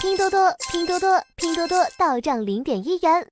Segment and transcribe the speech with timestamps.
[0.00, 0.38] 拼多多，
[0.72, 3.28] 拼多多，拼多多到账零点一元。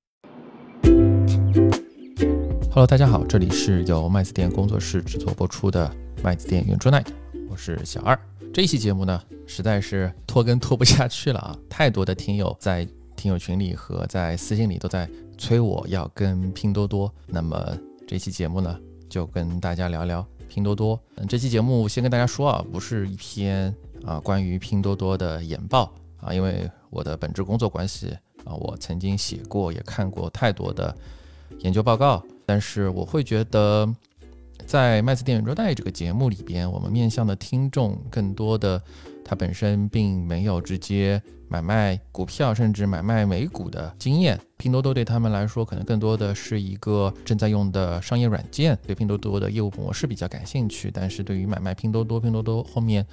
[2.71, 5.91] Hello，大家好，这里是由麦子店工作室制作播出的
[6.23, 7.07] 麦子店圆桌 night，
[7.49, 8.19] 我是小二。
[8.53, 11.57] 这一期节目呢，实在是拖更拖不下去了啊！
[11.71, 15.09] 太多的听友在听友群里和在私信里都在
[15.39, 17.75] 催我要跟拼多多，那么
[18.07, 18.79] 这期节目呢，
[19.09, 21.00] 就跟大家聊聊拼多多。
[21.16, 23.75] 嗯，这期节目先跟大家说啊，不是一篇
[24.05, 25.91] 啊关于拼多多的研报。
[26.21, 30.95] 啊，因为我的本职工作关系啊，我曾经写过也看过太多的
[31.61, 33.88] 研究报告，但是我会觉得，
[34.66, 38.83] 在麦子电影桌带这个节目里边，我们面向的听众更多的，
[39.25, 44.39] 他本身并没有直接买卖股票甚至买卖美股的经验。
[44.56, 53.06] 拼多多对他们来说，可能更多的是一个正在用的商业软件，对拼多多的业务模式比较感兴趣，但是对于买卖拼多多，拼多多后面。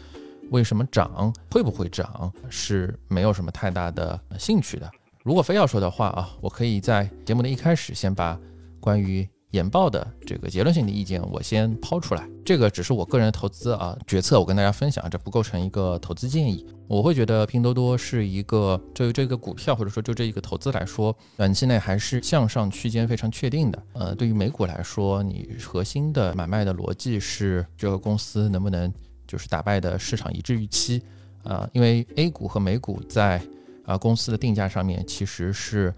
[0.51, 4.89] 为什么涨会不会涨是没有什么太大的兴趣的。
[5.23, 8.39] 如果非要说的话啊，我可以在节目的一开始先把
[8.79, 12.29] 关于研报的这个结论性的意见我先抛出来。
[12.45, 16.63] 这个只是我个人的投资啊决策，我跟大家分享，这不构成一个投资建议。
[16.87, 23.83] 我会觉得拼多多是一个就这个股票或者说就这一个投资来说，短期内还是向上区间非常确定的。
[23.93, 28.93] 呃，对于美股来说，你核心的买卖的逻辑是这个公司能不能。
[29.27, 31.01] 就是打败的市场一致预期，
[31.43, 33.41] 啊，因为 A 股和美股在
[33.85, 35.93] 啊公司的定价上面其实是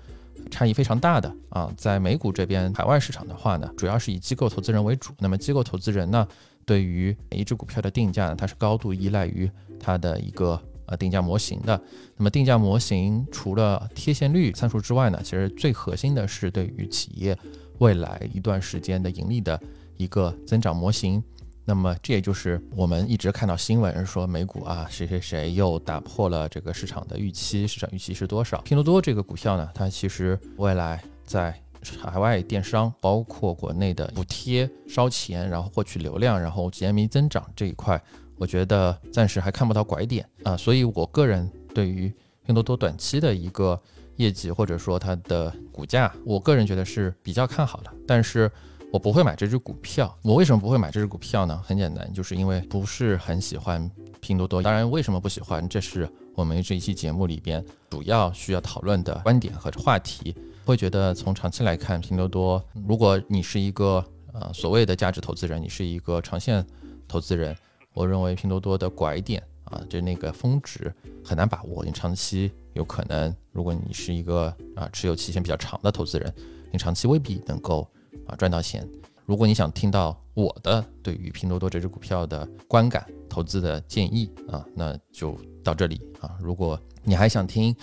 [0.51, 1.71] 差异非常大的啊。
[1.77, 6.27] 在美股这边海外市场的话呢，主要是以机构投资人为主，那么机构投资人呢，
[6.65, 11.79] 对于一只股票的定价呢，它是高度依赖于它的一个呃定价模型的。
[12.15, 17.37] 那么定价模型除了贴现率参数之外呢，其实最核心的是对于企业
[17.79, 19.59] 未来一段时间的盈利的
[19.97, 21.23] 一个增长模型。
[21.69, 28.61] 那么这也就是我们一直看到新闻说美股啊谁谁谁又打破了这个市场的预期，市场预期是多少？
[28.61, 31.53] 拼多多这个股票呢，它其实未来在
[32.01, 38.01] 海外电商，包括国内的补贴烧钱，然后获取流量，然后 GMV 增长这一块，
[38.37, 40.55] 我觉得暂时还看不到拐点啊。
[40.55, 42.09] 所以我个人对于
[42.45, 43.77] 拼多多短期的一个
[44.15, 48.49] 业绩或者说它的股价，我个人觉得是比较看好的，但是。
[48.91, 50.17] 我不会买这只股票。
[50.21, 51.61] 我为什么不会买这只股票呢？
[51.65, 53.89] 很简单，就是因为不是很喜欢
[54.21, 54.61] 拼多多。
[54.61, 60.33] 当然，为什么不喜欢，这是我们这一期节目里边主要需要讨论的观点和话题。
[60.65, 64.03] 会觉得从长期来看，拼多多，如果你是一个
[64.33, 66.65] 呃所谓的价值投资人，你是一个长线
[67.07, 67.55] 投资人，
[67.93, 70.93] 我认为拼多多的拐点啊，就那个峰值
[71.23, 71.83] 很难把握。
[71.83, 76.33] 你长期有可能，如果你是一个啊持有期限比较长的投资人，
[76.71, 77.85] 你长期未必能够。
[78.25, 78.87] 啊，赚到钱！
[79.25, 86.37] 如果你想听到我的对于拼多多这只股票的观感、投资的建议啊，那就到这里啊。
[86.39, 87.75] 如果你还想听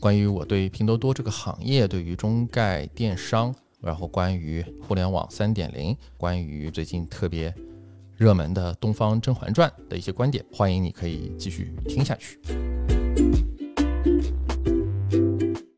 [0.00, 7.54] 关于我对拼多多这个行业、对于中概电商，然后关于互联网三点零、关于最近特别
[8.16, 12.40] 热门的《东方甄嬛传》的一些观点，欢迎你可以继续听下去。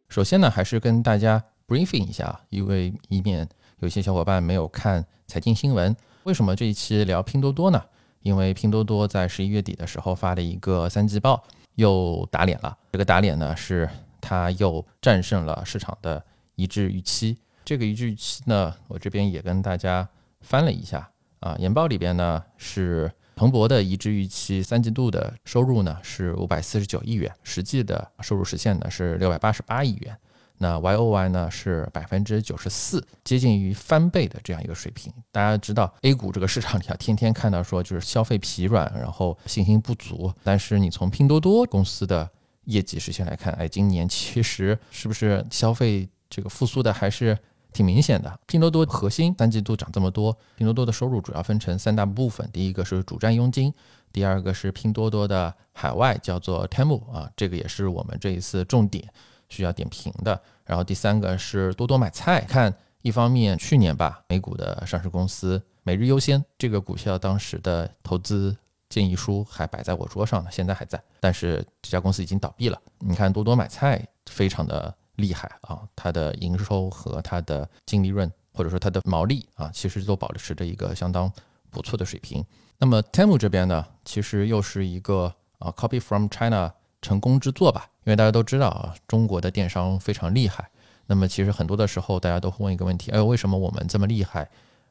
[0.08, 3.46] 首先呢，还是跟大家 briefing 一下，因为以免。
[3.82, 7.82] 有些小伙伴没有看财经新闻，为什么这一期聊拼多多呢？
[8.20, 11.42] 因为拼多多在十一月底的时候发了一个三季报，
[11.74, 12.78] 又打脸了。
[12.92, 17.36] 这个打脸呢，是它又战胜了市场的一致预期。
[17.64, 20.08] 这个一致预期呢，我这边也跟大家
[20.42, 21.10] 翻了一下
[21.40, 30.16] 啊，研报里边呢是彭博的一致预期，三季度的收入呢是五百四十九亿元，实际的收入实现呢是六百八十八亿元。
[30.62, 35.12] 那 Y O Y 呢是百分之九十四，接近于翻倍的这样一个水平。
[35.32, 40.32] 大家知道 A 股这个市场里啊，天天看到说就是消费疲软，然后信心不足。
[40.44, 42.30] 但是你从拼多多公司的
[42.66, 47.36] 业绩实现来看，哎，今年其实是不是消费这个复苏的还是
[47.72, 48.38] 挺明显的。
[48.46, 53.74] 拼多多核心三季度涨这么多，拼多多的收入主要分成三大部分，第一个是主站佣金，
[54.12, 59.12] 第二个是拼多多的海外叫做 Temu 啊，这个也是我们这一次重点。
[59.52, 62.40] 需要点评的，然后第三个是多多买菜。
[62.48, 68.56] 看一方面，去年吧，美股的上市公司每日优先这个股票当时的投资
[68.88, 72.80] 建议书还摆在我桌上呢，现在还在，但是这家公司已经倒闭了。
[72.98, 81.30] 你看多多买菜非常的厉害啊，它的营收和它的净利润或者说它的毛利啊，其实都保持着一个相当
[81.68, 82.42] 不错的水平。
[82.78, 86.72] 那么 Temu 这边呢，其实又是一个啊 copy from China。
[87.04, 90.68] 成功之作吧，因为大家都知道啊，中国的电商非常厉害。
[91.06, 94.48] 那么其实很多的时候，大家都会问一个问题：哎，为什么我们这么厉害，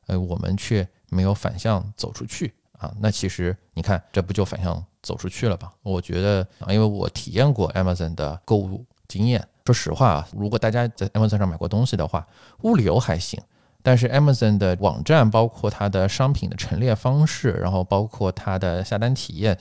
[0.08, 5.72] 呃，我们却没有反向走出去啊，那其实你看这不就反向走出去了吧？
[5.84, 12.28] 我觉得啊，因为我体验过 Amazon 的购物经验，说实话啊，如果大家在 Amazon 上买过东西的话，
[12.64, 13.42] 物流还行。
[13.84, 19.58] 但是 Amazon 的网站，包括它的商品的陈列方式，然后包括它的下单体验，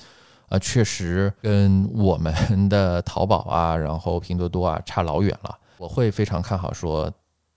[0.51, 2.35] 啊，确实跟我们
[2.69, 5.59] 的淘宝啊，然后拼多多啊差老远了。
[5.79, 7.11] 我会非常看好说，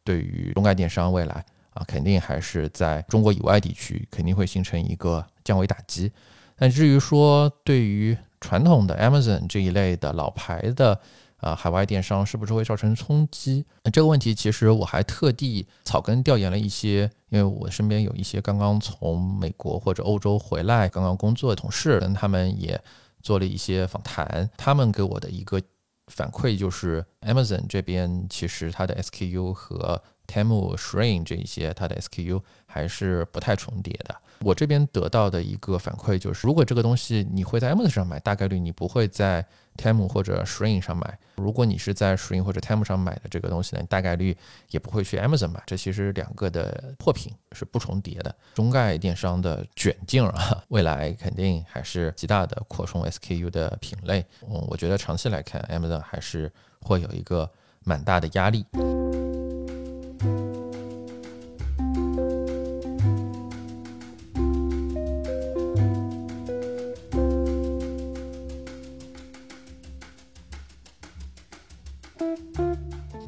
[0.05, 1.43] 对于中概电商未来
[1.73, 6.09] 啊，肯定还是在中国以外地区肯定会形成一个降维打击。
[6.55, 10.97] 但至于说对于传统的 Amazon 这一类的老牌的，
[11.43, 13.65] 啊，海外电商是不是会造成冲击？
[13.83, 22.81] 那这个问题其实我还特地草根调研了一些，因为我身边有一些刚刚从美国或者欧洲回来、刚刚工作的同事，跟他们也
[23.21, 24.49] 做了一些访谈。
[24.55, 25.61] 他们给我的一个
[26.07, 34.15] 反馈就是，Amazon 这边其实它的 SKU 和 Temu、s h r i n 这一些它的 SKU 还是不太重叠的。
[34.41, 39.45] 我这边得到的一个反馈就是，如果这个东西你会在 Amazon 上买，大概率你不会在
[39.77, 41.17] Temu 或者 Shrin 上买。
[41.35, 44.35] 如果你是在 Shrin 或者 Temu 上买的这个东西呢，大概率
[44.69, 45.61] 也不会去 Amazon 买。
[45.65, 48.35] 这其实两个的货品是不重叠的。
[48.53, 54.25] 中概电商的卷劲啊，未来肯定还是极大的扩充 SKU 的品类。
[54.41, 57.49] 嗯，我觉得长期来看，Amazon 还是会有一个
[57.83, 58.65] 蛮大的压力。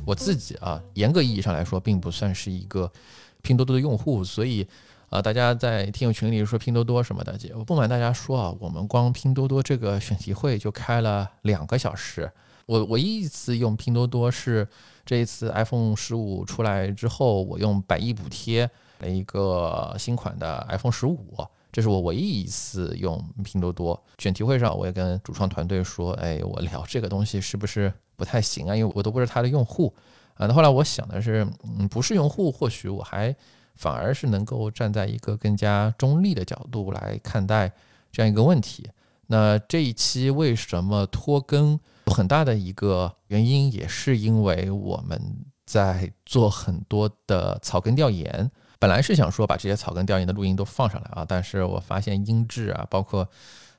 [0.05, 2.91] 我自己啊，严格意义上来说，并不算是一个
[3.41, 4.67] 拼多多的用户，所以
[5.09, 12.31] 啊，大家在听友群里说拼多多什么的，我不瞒大家说啊，我们光拼多多这个选题会就开了两个小时。
[12.67, 14.67] 我唯一一次用拼多多是
[15.05, 18.69] 这一次 iPhone 十五出来之后，我用百亿补贴
[18.99, 21.37] 了一个新款的 iPhone 十五，
[21.71, 24.03] 这是我唯一一次用拼多多。
[24.17, 27.93] 选题会上，我也跟主创团队说，哎，我聊这个东西是不是？
[28.15, 29.93] 不太行啊，因为我都不是他的用户
[30.35, 30.47] 啊。
[30.47, 33.35] 那后来我想的是，嗯，不是用户，或许我还
[33.75, 37.71] 反而是能够站在一个更加中立的角度来看待
[38.11, 38.89] 这样一个问题。
[39.27, 41.79] 那这一期为什么拖更？
[42.05, 45.19] 很大的一个原因也是因为我们
[45.65, 53.27] 在做很多的草根调研，本来是想说把这些草根调研的录音都放上来啊，但是我发现音质啊，包括。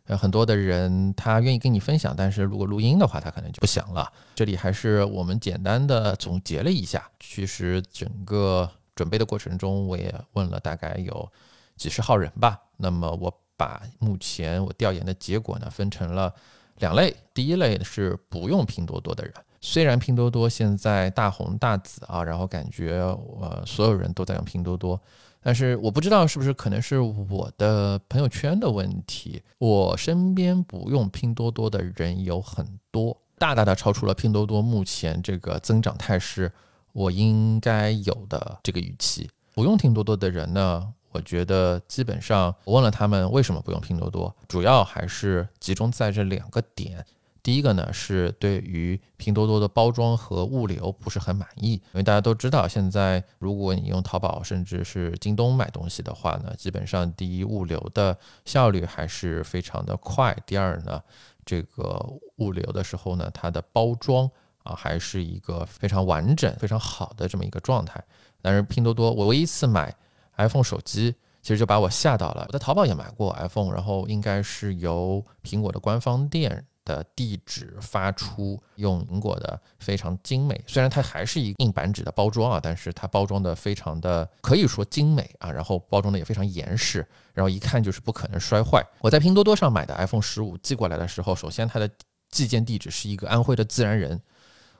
[0.07, 4.13] 呃，很多的人他愿意跟你分享，但是如果录音的话，他可能就不想了。
[4.35, 11.29] 这里还是我们简单的总结了一下，其实整个准备的过程中，我也问了大概有
[11.77, 12.61] 几十号人吧。
[12.77, 16.33] 那么我把目前我调研的结果呢，分成了
[16.79, 17.15] 两类。
[17.35, 22.99] 第一类是不用拼多多的人，虽然拼多多现在大红大紫啊，然后感觉
[23.41, 25.01] 呃所有人都在用拼多多。
[25.47, 36.51] 但是我不知道是不是可能是我的朋友圈的问题，我身边不用拼多多的人有很多，大大的超出了拼多多目前这个增长态势
[36.93, 39.31] 我应该有的这个预期。
[39.55, 47.07] 不用拼多多的人呢，我觉得基本上我问了他们为什么不用拼多多，主要还是集中在这两个点。
[47.47, 61.01] 第一个呢是对于拼多多的包装和物流不是很满意，因为大家都知道，现在如果你用淘宝甚至是京东买东西的话呢，基本上第一物流的效率还是非常的快，第二呢，
[61.45, 62.05] 这个
[62.39, 64.29] 物流的时候呢，它的包装
[64.65, 68.03] 啊还是一个非常完整、非常好的这么一个状态。
[68.43, 69.95] 但是拼多多，我唯一一次买
[70.37, 72.45] iPhone 手机，其实就把我吓到了。
[72.49, 76.67] 我在淘宝也买过 iPhone，然后应该是由苹果的官方店。
[76.87, 88.83] 的地址发出用苹果的非常精美，虽然它还是一硬板纸的包装啊，但是它包装的非常的可以说精美啊，然后包装的也非常严实，然后一看就是不可能摔坏。
[89.01, 91.91] 我在拼多多上买的 iPhone 十五寄过来的时候，首先它的
[92.31, 94.19] 寄件地址是一个安徽的自然人，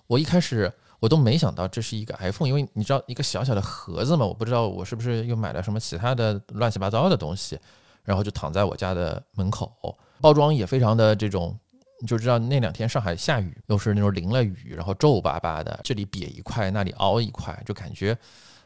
[0.07, 7.59] 我一开始我都没想到这是一个 iPhone，因为你知道一个小小的盒子嘛，我不知道我是不是又买了什么其他的乱七八糟的东西，
[8.05, 11.59] 然后就躺在我家的门口，包装也非常的这种。
[12.01, 18.17] 你就知道那两天上海下雨，又是那种淋了雨，然后皱巴巴的，这里瘪一块，那里凹一块，就感觉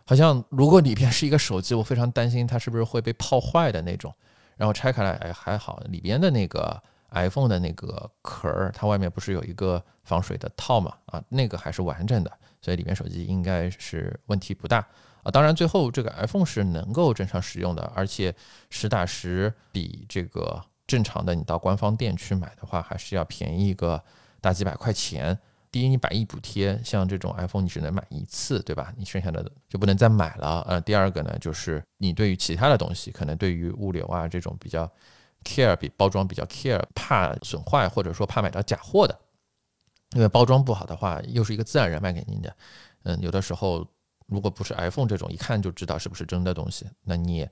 [0.05, 4.13] 好像如果里边是一个手机，我非常担心它是不是会被泡坏的那种。
[4.57, 6.83] 然后拆开来，哎，还好，里边的那个
[7.13, 10.93] iPhone 的那个壳儿，它外面不是有一个防水的套嘛？
[11.07, 14.79] 啊，那个还是完整的，所以里面手机应该是问题不大
[15.23, 15.31] 啊。
[15.31, 18.35] 当然，最后这个 iPhone 是能够正常使用的，而且
[18.69, 20.63] 实打实比这个。
[20.91, 24.03] 正常的，你到官方店去买的话，还是要便宜个
[24.41, 25.39] 大几百块钱
[25.71, 28.93] 第一，你百亿补贴，像这种 iPhone 你只能买一次，对吧？
[28.97, 30.67] 你剩下的就不能再买了。
[30.69, 34.91] 呃，第二个呢，就是你对于其他的东西，可能对于物流啊这种比较
[35.45, 39.17] care，比包装比较 care，怕损坏或者说怕买到假货的，
[40.17, 42.57] 因为包装不好的话，又是一个自然人卖给您的，
[43.05, 43.87] 嗯，有的时候
[44.27, 47.49] 如果不是 iPhone 这种一看就知道是不是真的东西，那你也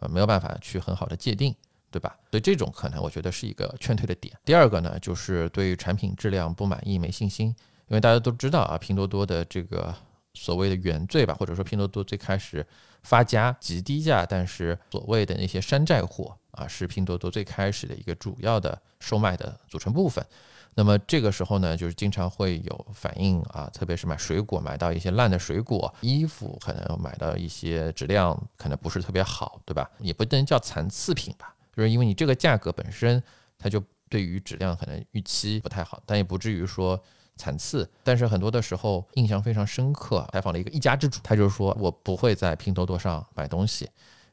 [0.00, 1.56] 呃没有办法去很好的界定。
[1.92, 2.16] 对吧？
[2.30, 4.36] 所以这种可能我觉得是一个劝退的点。
[4.44, 7.48] 第二个呢，就是对于产品质量不满意、没信心，
[7.86, 9.94] 因为大家都知道啊，拼多多的这个
[10.34, 12.66] 所谓的原罪吧，或者说拼多多最开始
[13.02, 20.24] 发家极低价，但是所谓的那些山寨货啊，是拼多多最开始的一个主要的售卖的组成部分。
[20.74, 29.90] 那么这个时候呢，就是经常会有反应啊，特别是买水果买到一些烂的水果，衣服可能买到一些质量可能不是特别好，对吧？
[29.98, 31.54] 也不能叫残次品吧。
[31.74, 33.22] 就是因为你这个价格本身，
[33.58, 37.00] 它就对于质量可能预期不太好，但也不至于说
[37.36, 37.88] 残次。
[38.04, 43.88] 但是很多的时候印象非常深刻，采访了一个一家之主，他就说我不会在拼多多上买东西，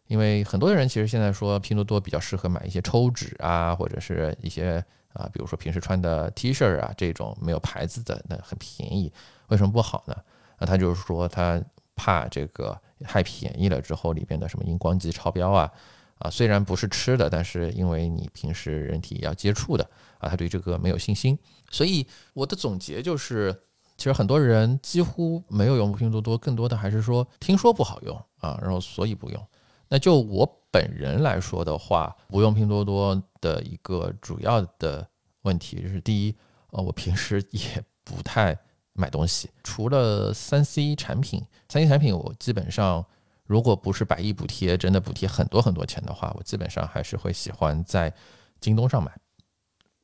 [0.08, 9.12] 因为很多人其实现在说拼多多比较适合买一些抽纸啊，或者是一些啊，比如说平时穿的 T 恤啊这种没有牌子的，那很便宜，
[9.48, 10.15] 为什么不好呢？
[10.60, 11.62] 那他就是说他
[11.96, 15.72] 怕这个太便宜了之后里边的什么荧光剂超标啊。
[16.19, 21.38] 啊，虽然不是吃的，但是因为你平时人体要接触的啊，他对这个没有信心。
[21.71, 23.53] 所以我的总结就是，
[23.95, 29.47] 其实很多人几乎没有用拼多多，更多的还是说听说不好用啊，然后所以不用。
[29.88, 35.07] 那就我本人来说的话，不用拼多多的一个主要的
[35.43, 36.35] 问题就是，第一，
[36.71, 37.61] 呃，我平时也
[38.03, 38.57] 不太
[38.91, 43.05] 买东西，除了三 C 产品，三 C 产品我基本上。
[43.49, 48.13] 如果不是百亿补贴，真的补贴很多很多钱的话，我基本上还是会喜欢在
[48.61, 49.11] 京东上买，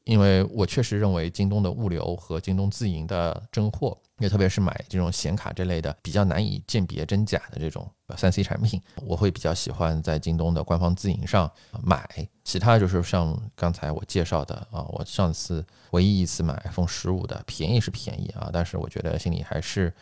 [0.03, 7.87] 因为我确实认为京东的物流和京东自营的真货，也特别是买这种显卡这类的比较难以鉴别真假的这种
[8.17, 11.47] 三 C 产品，我会比较喜欢在京东的官方自营上
[11.83, 12.27] 买。
[12.43, 19.93] 其他就是像刚才我介绍的啊，我上次唯一一次买 iPhone 十五的，便宜是便宜啊，但是我觉得心里还是。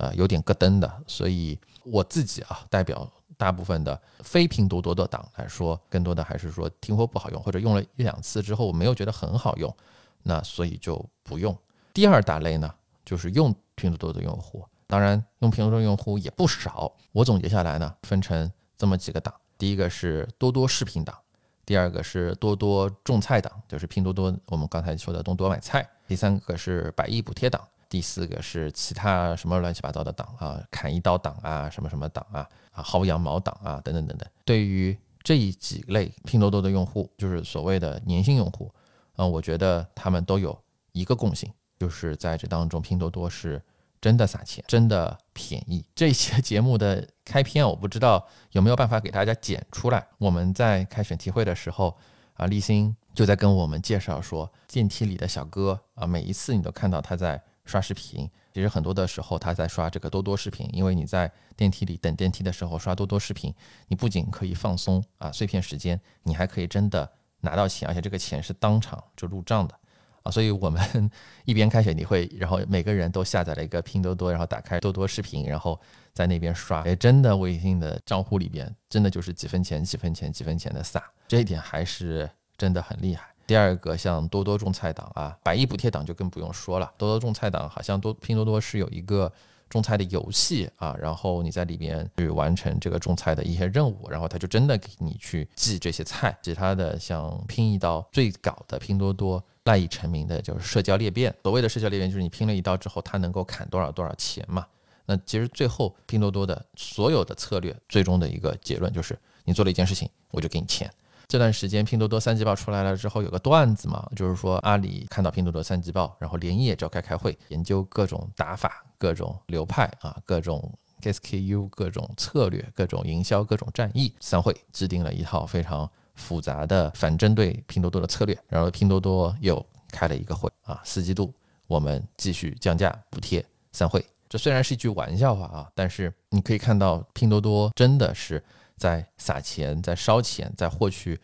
[0.00, 1.58] 呃，有点咯噔的，所以
[1.90, 9.74] 我自己啊，代表大部分的非拼多多的党来说，更多的还是说听说不好用，或者用了一两次之后我没有觉得很好用，
[10.22, 11.56] 那所以就不用。
[11.92, 12.72] 第二大类呢，
[13.04, 16.92] 就是用拼多多的用户，当然用拼多多用户也不少。
[17.12, 21.16] 我总结下来呢，分成这么几个党：第一个是多多视频党，
[21.64, 27.66] 第二个是多多种菜党，就是拼多多我们刚才说的多多买菜；第三个是百亿补贴党。
[27.88, 34.28] 第四个是其他什么乱七八糟的党啊，砍一刀党啊，什么什么党啊，啊薅羊毛党啊，等等等等。
[34.44, 38.70] 对于这一几类拼多多的用户，就是所谓的粘性用户，
[39.16, 40.58] 啊，我觉得他们都有
[40.92, 43.62] 一个共性，就是在这当中，拼多多是
[44.02, 45.82] 真的撒钱，真的便宜。
[45.94, 50.06] 这些节目的开篇，我不知道有没有办法给大家剪出来。
[50.18, 51.96] 我们在开选题会的时候，
[52.34, 57.42] 啊，立新就在跟我们介绍说，电梯里的小哥啊，每一次你都看到他在。
[57.68, 63.54] 刷视频，其实很多的时候他在刷这个多多视频，因为你在电梯里等电梯的时候刷多多视频，
[63.88, 67.08] 你不仅可以放松啊碎片时间，你还可以真的
[67.42, 69.74] 拿到钱，而且这个钱是当场就入账的
[70.22, 70.30] 啊。
[70.30, 71.10] 所以我们
[71.44, 75.78] 一边开选题会，然后每个人都下载了一个拼多多，然后打开多多视频，然后
[76.14, 83.28] 在那边刷，哎，真的微信的账户里边真的就是几分钱几分钱几分钱的撒，这一点还是真的很厉害。
[83.48, 86.92] 第二个像多多种菜党啊，百亿补贴党就更不用说了。
[86.98, 89.32] 多多种菜党好像多拼多多是有一个
[89.70, 96.38] 种菜的游戏啊，然后你在里边去完成这个种菜的一些任务，然后他就真的给你去寄这些菜。
[96.42, 101.34] 其他的像拼一刀最搞的拼多多赖以成名的就是社交裂变。
[101.42, 104.66] 所谓的社交裂变就是你拼了一刀之后，他能够砍多少多少钱嘛？
[105.06, 110.92] 那其实最后拼多多的所有的策略最终的一个结论就是你做了一件事情，我就给你钱。
[111.28, 124.10] 这段时间，拼多多三季报出来了之后，有个段子嘛，就是说阿里看到拼多多三季报，然后连夜召开开会，研究各种打法、各种流派啊、各种 SKU、各种策略、各种营销、各种战役。
[124.20, 131.30] 散会制定了一套非常复杂的反针对拼多多的策略，然后拼多多又开了一个会啊，四季度
[131.66, 133.44] 我们继续降价补贴。
[133.72, 138.42] 散会，这虽然是一句玩笑话啊，但是你可以看到拼多多真的是。
[138.78, 141.18] 在撒钱，在烧钱，在获取，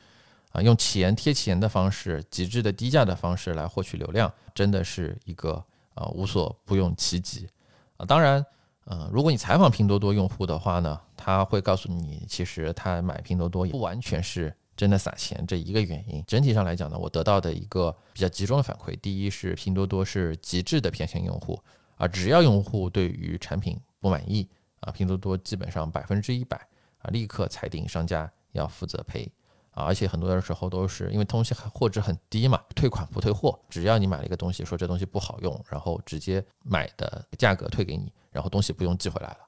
[0.53, 7.49] 啊，用钱贴钱的方式，极致的低价的方式来获取流量，真的是一个啊无所不用其极
[7.97, 8.05] 啊。
[8.05, 8.45] 当然，
[8.85, 16.23] 呃，如果你采访拼多多用户的话呢，他会告诉你，其实他买拼多多也不完全是真的撒钱这一个原因。
[16.27, 21.59] 整体上来讲呢，我得到的一个比较集中的反馈，第一是拼多多是极致的偏向用户
[21.97, 24.49] 啊，只要用户对于产品不满意
[24.81, 26.61] 啊，拼多多基本上百分之一百
[27.05, 29.31] 啊，立刻裁定商家要负责赔。
[29.71, 39.39] 啊，而且很多的时候都是因为东西货值很低嘛，退款不退货，只要你买了一个东西，说这东西不好用，然后直接买的价格退给你，然后东西不用寄回来了。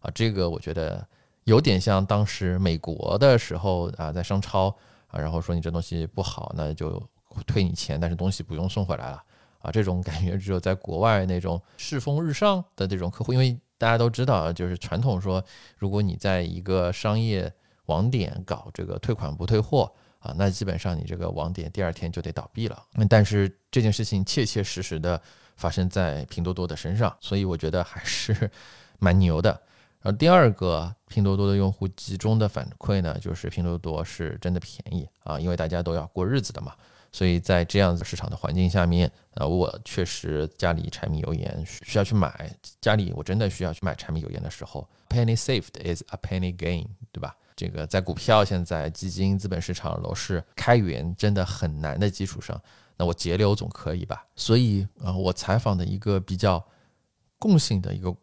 [0.00, 1.06] 啊，这个我觉得
[1.44, 7.00] 有点像当时美国的时候啊，在商超啊，然后说你这东西不好，那就
[7.46, 9.22] 退你钱，但是东西不用送回来了。
[9.60, 15.44] 啊，这种感觉只有在国外那种世风日上的这种客户，因为大家都知道，就是传统说，
[15.76, 17.52] 如果你在一个商业。
[17.86, 22.82] 网点搞这个退款不退货啊，那基本上你这个网点第二天就得倒闭了。
[23.08, 25.22] 但是这件事情切切实实的
[25.56, 28.50] 发生在拼多多的身上，所以我觉得还是
[28.98, 29.50] 蛮牛的。
[30.02, 36.74] 然后第二个，拼多多的用户集中的反馈呢，就是拼多多是真的便宜啊，因为大家都要过日子的嘛。
[37.12, 47.34] 所以在这样子市场的环境下面，啊，我确实家里柴米油盐需要去买，家里我真的需要去买柴米油盐的时候，penny saved is a penny gain，对吧？
[47.56, 52.60] 这个在股票、现在基金、资本市场、楼市开源真的很难的基础上，
[52.98, 54.26] 那我节流总可以吧？
[54.36, 56.62] 所以啊，我采访的一个比较
[57.38, 58.14] 共性的一个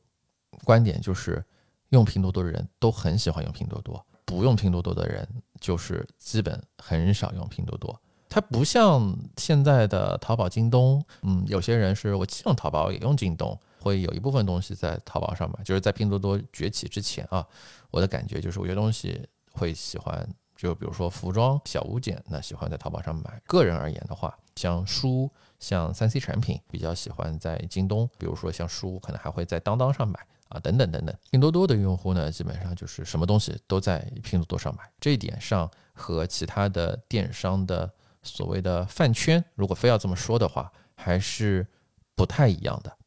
[0.63, 1.43] 观点就是，
[1.89, 5.27] 用拼多多的人都很喜欢用拼多多，不用拼多多的人
[5.59, 7.99] 就是基本很少用拼多多。
[8.33, 13.55] 它不像现在的淘宝、京东，嗯，有些人是我既用淘宝也用京东。
[13.79, 17.45] 会有一部分东西在淘宝上买，就是在拼多多崛起之前啊，
[17.91, 23.39] 我的感觉就是有些东西会喜欢，就比如说服装、小物件，那喜欢在淘宝上买。
[23.45, 31.15] 个人而言的话，像书、像三 C 产品，比较喜欢在京东，比如说像书，可能还会在当当上买啊，等等等等。
[31.29, 37.91] 拼多多的用户呢，基本上就是什么东西都在拼多多上买，这一点上和其他的电商的
[38.23, 41.67] 所谓的饭圈，如果非要这么说的话，还是
[42.15, 42.97] 不太一样的。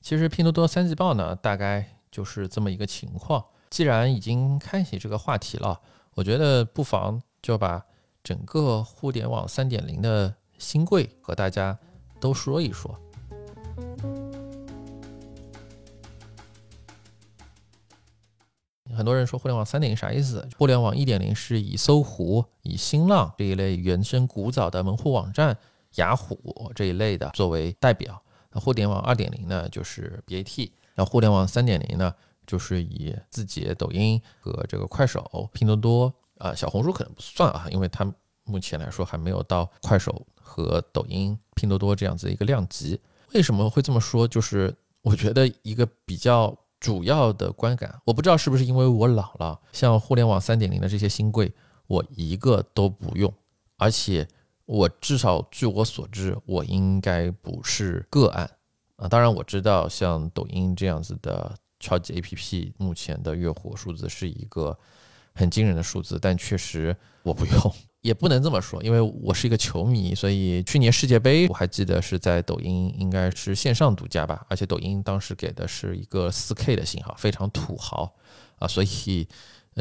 [0.00, 3.44] 其实拼多多三季报呢，大概就是这么一个情况。
[3.70, 5.80] 既然已经开启这个话题了，
[6.14, 7.84] 我觉得不妨就把
[8.24, 11.78] 整个互联网三点零的新贵和大家
[12.18, 12.98] 都说一说。
[19.00, 20.46] 很多人说互联网三点零啥意思？
[20.58, 25.56] 互联网一点零是以搜狐、以新浪这一类原生古早的门户网站、
[25.94, 28.22] 雅虎这一类的作为代表。
[28.52, 32.14] 那互联网二点零呢，就是 BAT；那互联网三点零呢，
[32.46, 38.04] 就是以字节、抖音和这个快手、拼多多啊，小红书可能不算啊，因为它
[38.44, 43.00] 目前来说还没有到快手和抖音、拼多多这样子一个量级。
[43.32, 44.28] 为什么会这么说？
[44.28, 51.52] 就是我觉得一个比较主要的观感，我不知道是不是因为我老了，像互联网三点零的这些新贵，
[51.86, 53.32] 我一个都不用，
[53.76, 54.26] 而且。
[54.66, 58.48] 我至少据我所知，我应该不是个案
[58.94, 59.08] 啊。
[59.08, 64.78] 当然我知道，像抖音这样子的超级 APP，目前的月活数字是一个
[65.34, 78.12] 很惊人的数字，但确实我不用，也不能这么说，因为我是一个球迷，所以去年世界杯我还记得是在抖音应该是线上独家吧，而且抖音当时给的是一个 4K 的信号，非常土豪
[78.58, 79.28] 啊，所以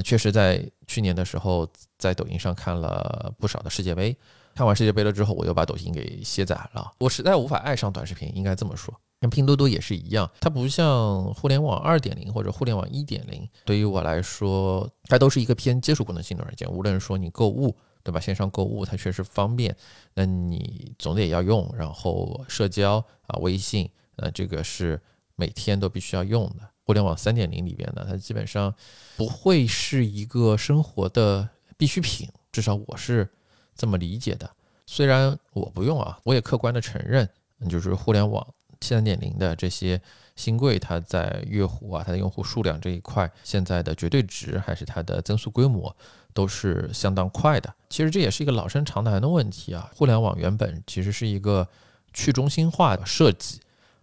[0.03, 4.15] 确实在去年的时候在抖音上看了不少的世界杯。
[4.55, 6.91] 看完世界杯了之后，我又把抖音给卸载了。
[6.99, 8.93] 我实在无法爱上短视频，应该这么说。
[9.21, 16.69] 跟拼多多也是一样，它不像互联网二点零或者互联网一点零，对于我来说，它都是一个偏接触功能性的软件。
[16.69, 18.19] 无论说你购物，对吧？
[18.19, 19.75] 线上购物它确实方便，
[20.13, 21.69] 那你总得要用。
[21.77, 25.01] 然后社交啊，微信，呃，这个是
[25.35, 26.69] 每天都必须要用的。
[26.83, 28.73] 互联网三点零里边呢，它基本上
[29.17, 33.29] 不会是一个生活的必需品，至少我是。
[33.75, 34.51] 这么理解的，
[34.85, 37.29] 虽然我不用啊，我也客观的承认，
[37.69, 38.45] 就是互联网
[38.81, 40.01] 三点零的这些
[40.35, 45.95] 新贵，它在月活啊，它的用户数量这一块，现在的绝对值还是它的增速规模
[46.39, 47.73] 都是相当快的。
[47.89, 49.91] 其实这也是一个老生常谈的问题啊。
[49.93, 51.67] 互联网原本其实是一个
[52.13, 53.59] 去中心化的设计，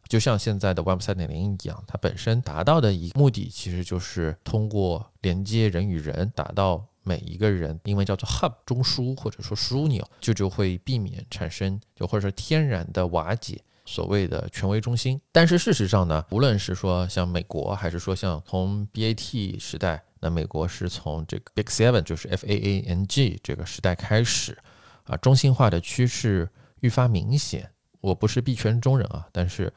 [0.06, 6.84] 就像现在的 Web 三点零一样，它本身达到的一目的，其实就是通过连接人与人，达到。
[7.08, 15.20] 每一个人，因为叫做 hub 中枢或者说枢纽，就就会避免产生，就或者说天然的瓦解所谓的权威中心。
[15.30, 24.56] 但是事实上呢，无论是说像美国，还是说像从 BAT 时代，美国是从这个 Big Seven，就是 FAANG 这个时代开始，
[25.04, 26.48] 啊，中心化的趋势
[26.80, 27.70] 愈发明显。
[28.00, 29.72] 我不是币圈中人啊，但是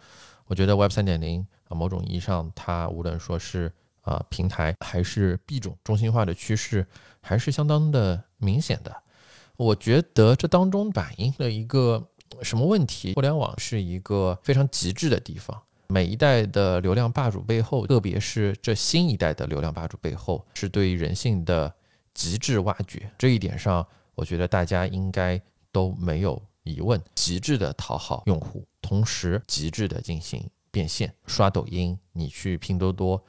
[0.46, 6.86] 我觉得 Web 三点零啊，某种意义上，它无论说是啊，平台还是币种中心化的趋势，
[7.22, 8.96] 还是相当的明显的。
[9.58, 12.08] 我觉得这当中反映了一个
[12.42, 13.14] 什么问题？
[13.16, 15.60] 互联网是一个非常极致的地方，
[15.92, 21.74] 每一代的流量霸主背后，特别是这新一代的流量霸主背后，是对人性的
[22.14, 23.12] 极致挖掘。
[23.18, 31.12] 这一点上，我觉得大家应该都没有疑问：极致的讨好用户，同时极致的进行变现。
[31.26, 33.20] 刷抖音，你去拼多多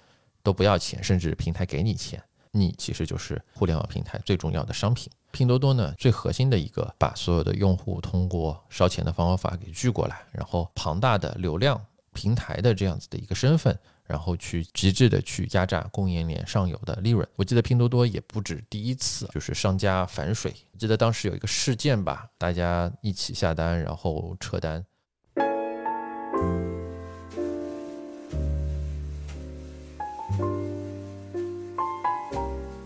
[0.43, 2.23] 都不要钱，甚至平台给你钱。
[2.51, 5.11] 你其实就是互联网平台最重要的商品。
[5.31, 11.81] 拼多多呢，最核心的一个，把所有的用户通过烧钱的方法给聚过来，然后庞大的流量
[12.13, 17.27] 平台的这样子的一个身份，然后去极致的去压榨供应链上游的利润。
[17.37, 20.55] 我记得拼多多也不止第一次，就是商家反水。
[20.79, 24.85] 记得当时有一个事件吧，大家一起下单，然后撤单。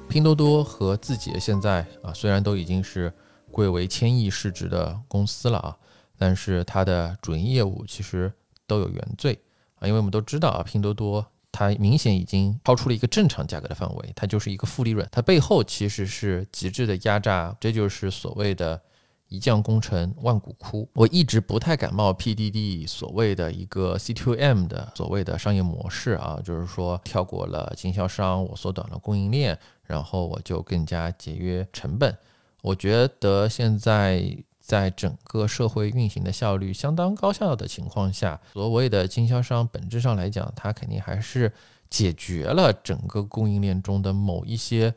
[0.08, 3.12] 拼多多和字节现在啊，虽然都已经是
[3.50, 5.76] 贵为千亿市值的公司了啊，
[6.16, 8.32] 但是它的主营业务其实
[8.66, 9.38] 都有原罪
[9.76, 18.80] 啊，因为我们都知道啊，拼多多它明显已经超出了一个正常价格的范围，它就是一个负利润，它背后其实是极致的压榨，这就是所谓的。
[19.28, 32.16] 一将功成万骨枯，我一直不太感冒 PDD 所谓的一个 C2M 的所谓的商业模式啊，就是说跳过了经销商，我缩短了供应链，然后我就更加节约成本。
[32.62, 34.22] 我觉得现在
[34.64, 41.52] 在整个社会运行的效率相当高效的情况下，所谓的经销商本质上来讲，它肯定还是
[41.90, 44.94] 解决了整个供应链中的某一些。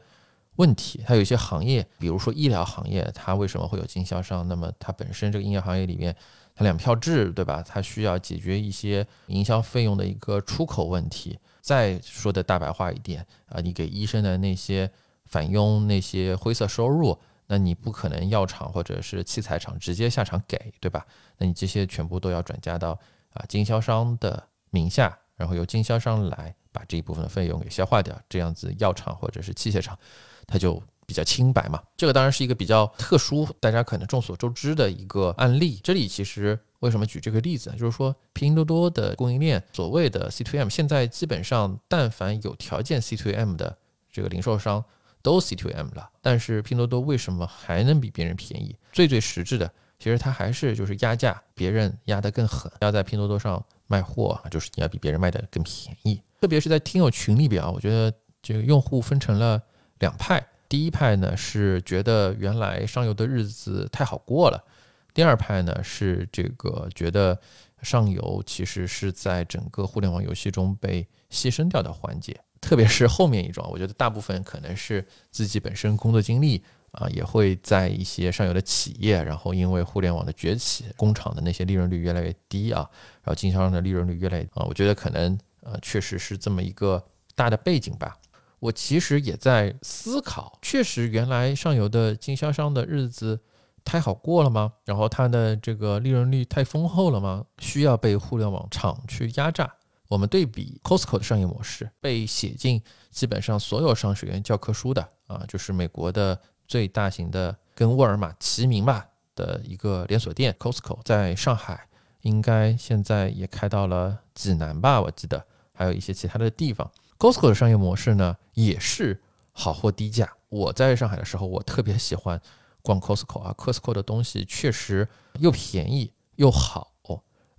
[0.56, 4.48] 问题，它有一些行业，比如说医疗行业，它为什么会有经销商？
[4.48, 6.16] 那么它本身这个医疗行业里面，
[6.56, 7.64] 它两票制，对吧？
[7.64, 11.38] 它需要解决一些营销费用的一个出口问题。
[11.62, 14.90] 再说的大白话一点啊，你给医生的那些
[15.28, 17.16] 返佣、那些灰色收入，
[17.48, 21.06] 那你不可能药厂或者是器材厂直接下场给，对吧？
[21.38, 22.92] 那你这些全部都要转嫁到
[23.32, 29.98] 啊经销商的名下，然后由经销商来把这一部分的费用给消化掉，这样子药厂或者是器械厂。
[30.46, 35.80] 它就比较清白嘛，这个当然是一个比较特殊，大家可能众所周知的一个案例。
[35.84, 37.76] 这里其实为什么举这个例子呢？
[37.76, 43.78] 就是说拼多多的供应链，所谓的 C to M，现在基本上但凡有条件 C to M 的
[44.10, 44.84] 这个零售商
[45.22, 46.10] 都 C to M 了。
[46.22, 48.76] 但是拼多多为什么还能比别人便宜？
[48.92, 52.72] 最最实质的，其实它还是就是压价，别人压得更狠。
[52.82, 56.22] 要在拼多多上卖货，就是你要比别人卖的更便宜。
[56.42, 59.62] 特别是在听友群里边啊，我觉得这个用户分成了。
[60.00, 64.64] 两派，第一派呢是觉得原来上游的日子太好过了，
[65.12, 67.36] 第二派呢是这个觉得
[67.82, 71.02] 上游其实是在整个互联网游戏中被
[71.32, 82.90] 牺牲掉的环节，特别是后面一种，我觉得大部分可能是自己本身工作经历啊，也会在一些上游的企业，然后因为互联网的崛起，工厂的那些利润率越来越低啊，
[83.22, 87.04] 然后经销商的利润率越来越啊，我觉得可能呃确实是这么一个
[87.36, 88.18] 大的背景吧。
[88.60, 93.40] 我其实也在思考，确实原来上游的经销商的日子
[93.86, 94.74] 太好过了吗？
[94.84, 97.46] 然后它的这个利润率太丰厚了吗？
[97.60, 99.72] 需要被互联网厂去压榨？
[100.08, 111.88] 我们对比 Costco 的商业模式，被写进基本上所有商学院教科书的啊，就是美国的最大型的跟沃尔玛齐名吧的一个连锁店 Costco，在上海
[112.22, 116.90] 应该现在也开到了济南吧，我记得还有一些其他的地方。
[117.18, 120.32] Costco 的商业模式呢，也是好货低价。
[120.50, 122.40] 我在上海的时候，我特别喜欢
[122.82, 125.08] 逛 Costco 啊，Costco 的东西确实
[125.40, 126.94] 又便宜又好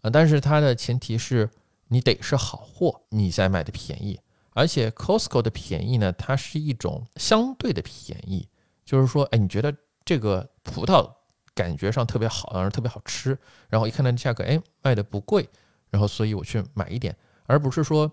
[0.01, 0.09] 啊。
[0.11, 1.51] 但是它的前提是
[1.89, 4.21] 你得是好货，你才买的便宜。
[4.53, 8.49] 而且 Costco 的便宜呢，它是一种相对的便宜，
[8.85, 9.75] 就是说，哎，你觉得
[10.05, 11.11] 这个葡萄
[11.55, 15.49] 感觉上特别好，然后特别好吃，然后一看它的价格，哎，卖的不贵，
[15.91, 18.11] 然后所以我去买一点，而不是说。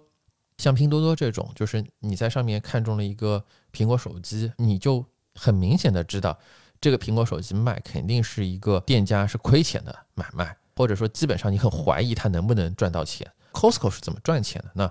[0.57, 6.39] 像拼多多这种，就是你在上面看中了一个苹果手机，你就很明显的知道，
[6.79, 13.29] 这个苹果手机卖肯定是一个店家是亏钱的买卖，或者说基本上你很怀疑它能不能赚到钱。
[13.55, 14.71] Costco 是怎么赚钱的？
[14.75, 14.83] 那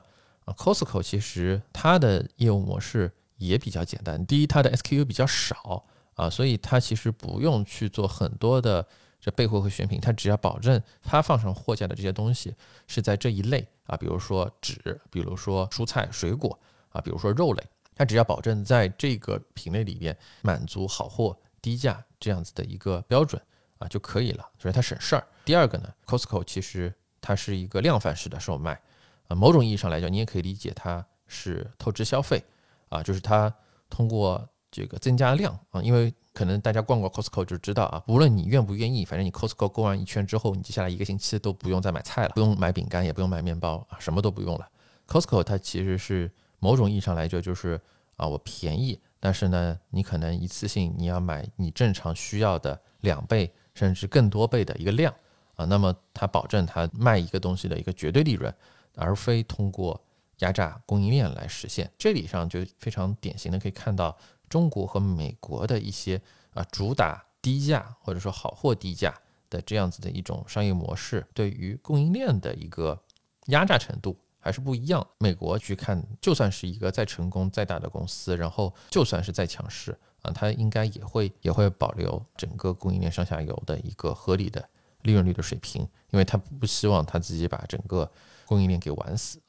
[0.47, 4.25] 啊，Costco 其实它的业务模式也比较简单。
[4.25, 8.87] 第一，它的 SKU 比较少啊，所以它其实不用去做很多的。
[9.21, 12.55] 这备货和选品，它只要保证它放上货架的这些东西
[12.87, 16.59] 是在这一类啊，比如说纸，比如说蔬菜水果
[16.91, 23.41] 啊，比如说肉类，它只要保证在这个品类里边满足好货低价这样子的一个标准
[23.79, 25.27] 啊就可以了，所以它省事儿。
[25.43, 28.79] 第二个呢，Costco 其实它是一个量贩式的售卖。
[29.29, 32.45] 啊，某种意义上来讲，你也可以理解它是透支消费。
[32.91, 33.53] 啊，就是它
[33.89, 44.69] 通过这个增加量啊，因为可能大家逛过 Costco 就知道啊，无论你愿不愿意，反正你 Costco 逛完一圈之后，你接下来一个星期都不用再买菜了，不用买饼干，也不用买面包啊，什么都不用了。
[45.09, 47.81] Costco 它其实是某种意义上来说就是
[48.17, 55.13] 啊，我便宜，但是呢，你可能一次性你要买你正常需要的两倍甚至更多倍的一个量。
[55.55, 58.55] 啊，那么它保证它卖一个东西的一个绝对利润，
[58.95, 60.01] 而非通过
[60.39, 61.91] 压榨供应链来实现。
[61.99, 64.17] 这里上就非常典型的可以看到
[64.49, 66.21] 中国和美国的一些
[66.53, 69.15] 啊主打低价或者说好货低价
[69.49, 73.01] 的这样子的一种商业模式，对于供应链的一个
[73.47, 74.17] 压榨程度。
[74.45, 75.07] 还是不一样。
[75.17, 84.69] 美国去看，就算是一个再成功、再大的公司，然后就算是再强势啊，它应该也会也会保留整个供应链上下游的一个合理的
[85.05, 88.11] 利润率的水平，因为他不希望他自己把整个
[88.45, 89.41] 供应链给玩死。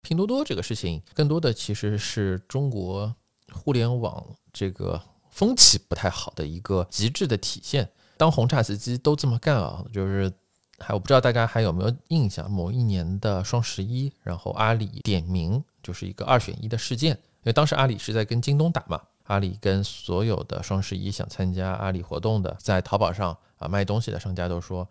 [0.00, 3.14] 拼多多这个事情，更多的其实是中国
[3.52, 7.88] 互联网这个风气不太好的一个极致的体现。
[8.16, 10.32] 当红炸子鸡都这么干啊，就是。
[10.78, 24.88] 还我不知道大家还有没有印象，某一年的双十一，然后阿里点名就是一个二选一的事件，因为当时阿里是在跟京东打嘛，阿里跟所有的双十一想参加阿里活动的，在淘宝上啊卖东西的商家都说，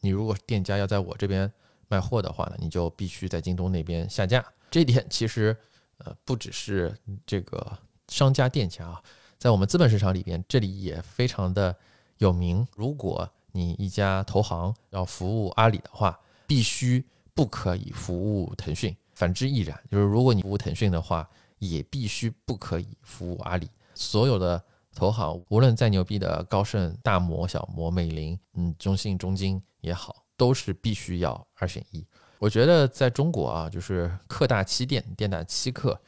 [0.00, 1.50] 你如果店家要在我这边
[1.88, 4.44] 卖货的话呢，你就必须在京东那边下架。
[4.70, 5.56] 这点其实
[5.98, 9.02] 呃不只是这个商家店家啊，
[9.38, 11.74] 在我们资本市场里边，这里也非常的
[12.18, 12.66] 有名。
[12.76, 19.80] 如果你一家投行要服务阿里的话，必须不可以服务腾讯，反之亦然。
[19.90, 21.28] 就是如果你服务腾讯的话，
[21.60, 23.68] 也必须不可以服务阿里。
[23.94, 24.60] 所有的
[24.92, 32.04] 投行，无论再牛逼的高盛、大摩、小摩、美林，嗯，中信、中金也好，都是必须要二选一。
[32.38, 36.00] 我觉得在中国啊，就是客大欺店，店大欺客，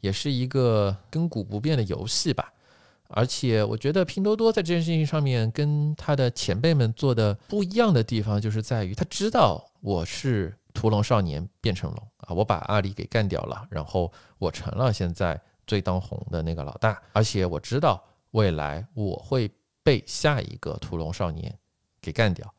[0.00, 2.52] 也是一个亘古不变的游戏吧。
[3.08, 17.00] 而且我觉得拼多多在这件事情上面跟他的前辈们做的不一样的地方，就是在于他知道我是屠龙少年变成龙啊，我把阿里给干掉了，然后我成了现在最当红的那个老大。
[17.14, 19.50] 而且我知道未来我会
[19.82, 21.56] 被下一个屠龙少年
[22.02, 22.52] 给干掉。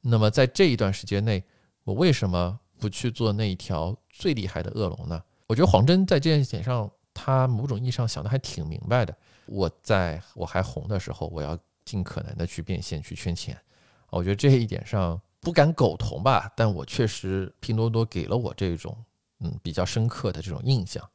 [0.00, 1.42] 那么在这一段时间内，
[1.82, 5.20] 我为什么不去做那一条最厉害的恶龙呢？
[5.46, 9.16] 我觉得黄峥在这件事上，他某种意义上想的还挺明白的。
[9.46, 13.56] 我在我还红的时候，我要尽可能的去变现去圈钱，
[14.10, 18.96] 我觉得这一点上不敢苟同吧，但我确实拼多多给了我这种
[19.40, 21.06] 嗯比较深刻的这种印象。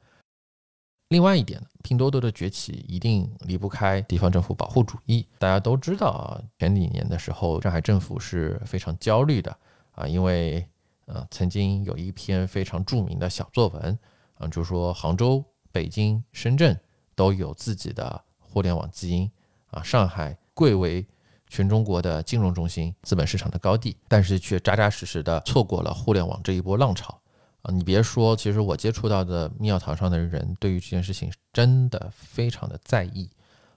[1.07, 5.25] 另外一点呢，拼多多的崛起一定离不开地方政府保护主义。
[5.39, 9.57] 大家都知道啊，前几年的时候，上海政府是非常焦虑的
[9.93, 10.63] 啊，因为
[11.05, 13.97] 呃曾经有一篇非常著名的小作文
[14.35, 16.79] 啊，就说杭州、北京、深圳。
[17.17, 19.27] 都有自己的互联网基因
[19.71, 19.81] 啊！
[19.81, 21.03] 上海贵为
[21.47, 27.19] 全中国的金融中心、资本市场的高地，但是却扎扎实实的错过了互联网这一波浪潮
[27.61, 27.71] 啊！
[27.71, 33.29] 你别说，其实我接触到的庙堂上的人，对于这件事情真的非常的在意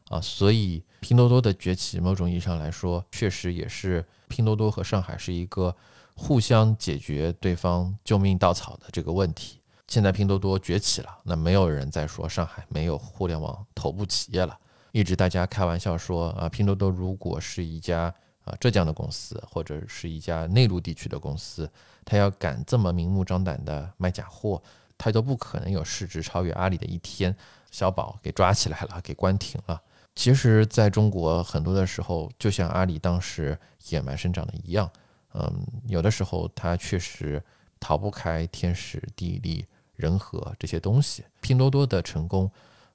[0.09, 0.21] 啊！
[0.21, 5.75] 所以拼多多的崛起，某种意义上来说，确实也是拼多多和上海是一个
[6.15, 9.61] 互相解决对方救命稻草的这个问题。
[9.89, 14.57] 现在拼多多崛起了，那没有人再说上海没有互联网头部企业了。
[14.93, 18.13] 一直大家开玩笑说啊，拼多多如果是一家
[18.45, 21.71] 啊浙江的公司，或者是一家内陆地区的公司，
[22.05, 24.63] 他要敢这么明目张胆的卖假货，
[24.99, 27.35] 他都不可能有市值超越阿里的一天。
[27.71, 29.81] 小宝给抓起来了，给关停了。
[30.15, 33.57] 其实，在中国很多的时候，就像阿里当时
[33.89, 34.91] 野蛮生长的一样，
[35.35, 37.43] 嗯，有的时候它确实
[37.79, 39.67] 逃不开天时地利。
[39.97, 42.51] 人和这些东西，拼多多的成功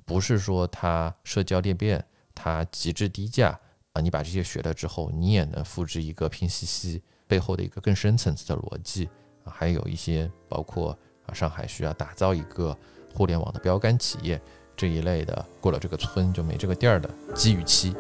[0.06, 3.60] 不是说它社交裂变，它极致低价
[3.94, 9.10] 啊，你把这些学了之后，你也能复制一个拼夕夕背后的一个更深层次的逻辑
[9.44, 12.78] 啊，还有一些包括啊，上海需要打造一个
[13.14, 14.40] 互联网的标杆企业
[14.78, 17.96] 这一类的，过了这个村就没这个店儿的机遇期。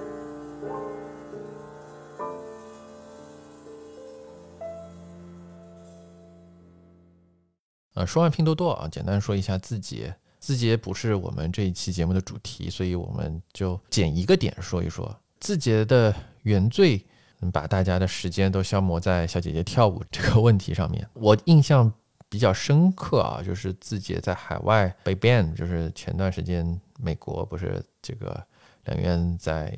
[7.95, 10.15] 呃，说完拼多多啊，简单说一下字节。
[10.45, 17.03] 字节不是我们这一期节目的主题，所以我们就捡一个点说一说字节的原罪，
[17.51, 21.09] 把大家的时间都消磨在小姐姐跳舞这个问题上面。
[21.13, 21.91] 我印象
[22.29, 28.45] 比较深刻啊，就是字节在海外被 ban，就是前段时间美国不是这个
[28.83, 29.75] 两院在。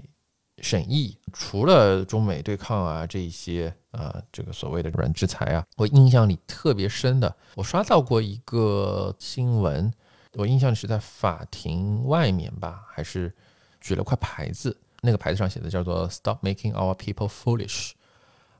[0.59, 9.93] 审议除了中美对抗啊这一些啊这个所谓的软制裁啊，我印象里特别深的，我刷到过一个新闻，
[10.33, 13.33] 我印象里是在法庭外面吧，还是
[13.81, 17.93] 举了块牌子，那个牌子上写的叫做 “Stop making our people foolish”，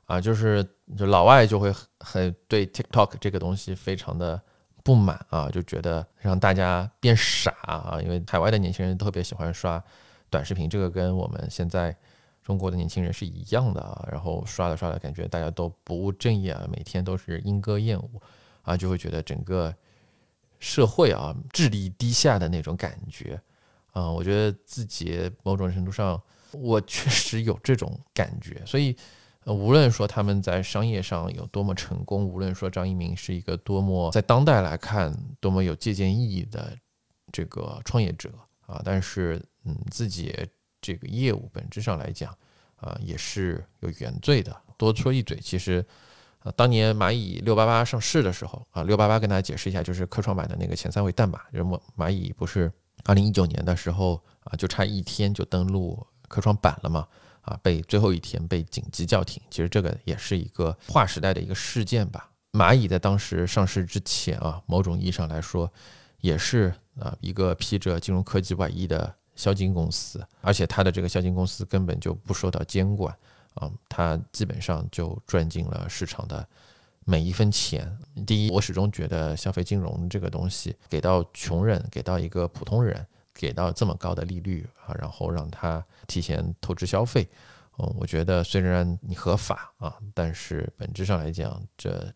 [0.06, 4.40] 啊，就是就老外就会很对 TikTok 这个东西非常的
[4.82, 9.82] 不满啊，就觉得让大家变傻啊，因为海外的年轻人特别喜欢刷
[10.30, 11.94] 短视频，这个跟我们现在
[12.42, 18.20] 中国的年轻人是一样的啊，然后刷着刷着感觉大家都不务正业啊，每天都是莺歌燕舞
[18.62, 19.74] 啊，就会觉得整个
[20.58, 23.40] 社会啊智力低下的那种感觉。
[23.92, 26.20] 嗯，我觉得自己某种程度上，
[26.52, 28.62] 我确实有这种感觉。
[28.66, 28.96] 所以，
[29.44, 36.76] 无论说他们在商业上有多么成功，无论说张一鸣是一个多么在当代来看多么有借鉴意义的
[37.32, 38.30] 这个创业者
[38.66, 40.34] 啊，但是，嗯，自己
[40.80, 42.36] 这个业务本质上来讲，
[42.76, 44.54] 啊，也是有原罪的。
[44.76, 45.84] 多说一嘴，其实，
[46.40, 52.72] 啊，当年蚂蚁六八八上市的时候，啊，六八八跟大家解释一下，就是科创板的那个前三位代码，人么蚂蚁不是。
[53.04, 57.06] 二零一九年的时候啊，就差一天就登陆科创板了嘛，
[57.42, 59.40] 啊，被最后一天被紧急叫停。
[59.48, 62.28] 其实这个也是一个划时代的一个事件吧。
[62.52, 65.72] 蚂蚁在当时上市之前啊，某种意义上来说，
[66.20, 73.16] 也是啊一个披着金融科技外衣的销金公司，而且它的这个销金公司根本就不受到监管
[73.58, 76.46] 啊，它基本上就赚进了市场的。
[77.04, 77.90] 每一分钱，
[78.26, 87.26] 第一，我始终觉得消费金融这个东西给到穷人，给到一个普通人，给到这么高的利率啊，然后让他提前透支消费，
[87.78, 92.12] 嗯，我觉得虽然你合法啊，但是本质上来讲，这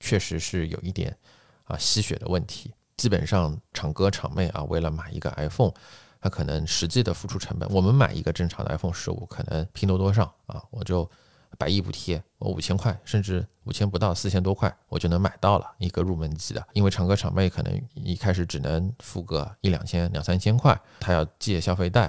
[0.00, 1.16] 确实是有一点
[1.64, 2.74] 啊吸血的问题。
[2.98, 5.72] 基本上厂哥厂妹啊，为了买一个 iPhone，
[6.20, 11.10] 他可能实际的付出成本，我们买一个正常的 iPhone 十五，可能拼多多上啊，我就。
[11.58, 16.64] 百亿补贴，我五千块，甚至五千不到，四千多块，我就能买到了一个入门级的。
[16.72, 22.02] 因为厂哥厂妹可能一开始只能付个一两千、两三千块，他要借消费贷，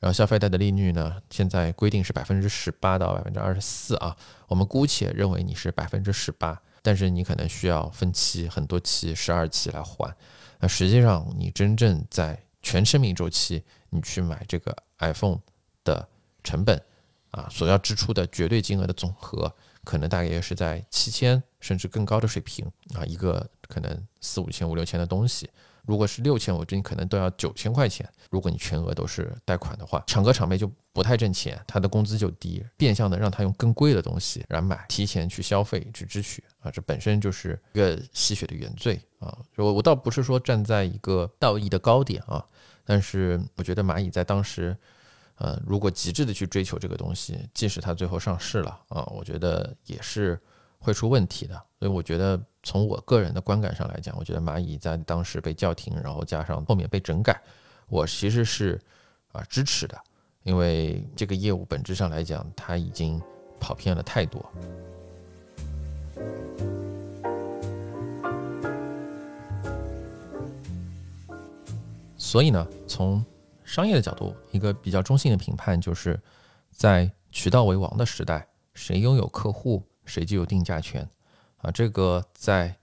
[0.00, 4.16] 然后消费贷的利率呢，现在规定是百分之十八到百分之二十四啊。
[4.48, 10.12] 我们姑且认为你是百分之十八，但是你可能需要分期很多期，十二期来还。
[10.58, 15.38] 那实际上你真正在全生命周期，你去买这个 iPhone
[15.84, 16.08] 的
[16.42, 16.82] 成本。
[17.30, 23.04] 啊，所要支出的绝对金额的总和，可能大概也是在七千甚至更高的水平啊。
[23.04, 25.50] 一个可能四五千、五六千的东西，
[25.86, 28.06] 如果是六千，我这你可能都要九千块钱。
[28.30, 39.38] 如果你全额都是贷款的话，厂哥厂妹就不太挣钱，他的工资就低，变相的让他用更贵的东西来买，提前去消费去支取啊，这本身就是一个吸血的原罪啊。
[39.56, 42.44] 我我倒不是说站在一个道义的高点啊，
[42.84, 44.76] 但是我觉得蚂蚁在当时。
[45.38, 50.40] 呃，如果极致的去追求这个东西，即使它最后上市了啊，我觉得也是
[50.78, 51.54] 会出问题的。
[51.78, 57.40] 所以我觉得从我个人的观感上来讲，我觉得蚂蚁在当时被叫停，然后加上后面被整改，
[57.88, 58.80] 我其实是
[59.32, 59.98] 啊支持的，
[60.42, 63.20] 因为这个业务本质上来讲，它已经
[63.60, 64.44] 跑偏了太多。
[72.16, 73.24] 所以呢，从
[73.64, 76.18] 商业的角度，一个比较中性的评判就是，
[76.70, 81.06] 在渠道为王的时代，谁拥有客户，谁就有定价权
[81.58, 81.70] 啊。
[81.70, 82.74] 这个在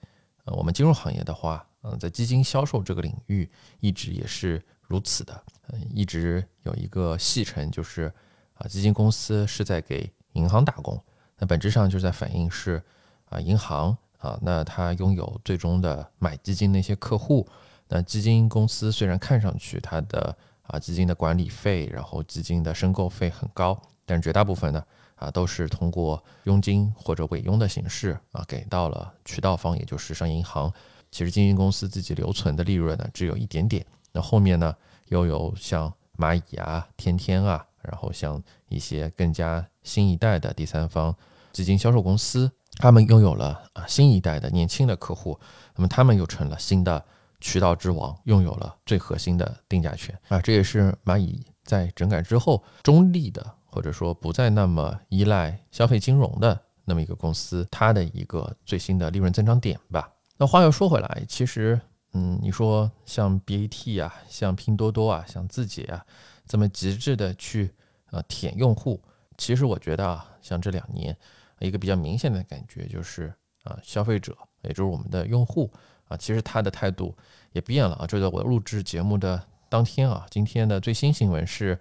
[0.46, 5.44] 呃我们金融行业的话，嗯，在基金销售这个领域一直也是如此的。
[5.70, 8.14] 嗯，一直有一个戏称，就是
[8.56, 11.02] 啊，基金公司是在给银行打工。
[11.38, 12.82] 那本质上就是在反映是
[13.30, 17.48] 啊，银行啊，那它拥有最终的买基金那些客户。
[17.88, 24.84] 那基金公司虽然看上去它的啊，基金的管理费，然后基金的申购费很高，但绝大部分呢，
[25.24, 30.72] 啊，都是通过佣金或者委佣的形式啊，给到了渠道方，也就是商业银行。
[31.12, 33.86] 其实基金公司自己留存的利润呢，只有一点点。
[34.12, 34.76] 那后面呢，
[35.08, 41.16] 又有像蚂蚁啊、天天啊，然后像一些更加新一代的第三方
[41.52, 45.40] 基金销售公司，他们拥有了啊新一代的年轻的客户，
[45.76, 47.04] 那么他们又成了新的。
[47.46, 60.12] 渠道之王拥有了最核心的定价权啊，这也是蚂蚁在整改之后中立的，或者说不再那么依赖消费金融的那么一个公司，它的一个最新的利润增长点吧。
[60.38, 61.80] 那话又说回来，其实，
[62.14, 66.06] 嗯，你说像 BAT 啊，像拼多多啊，像字节啊，
[66.46, 67.72] 这么极致的去
[68.12, 69.02] 呃舔用户，
[69.38, 71.18] 其实我觉得啊，像这两年
[71.60, 75.72] 一个比较明显的感觉就是啊，消费者也就是我们的用户。
[76.10, 77.16] 啊，其实他的态度
[77.54, 78.06] 也变了啊！
[78.06, 81.80] 就在我录制节目的当天啊，今天的最新新闻是，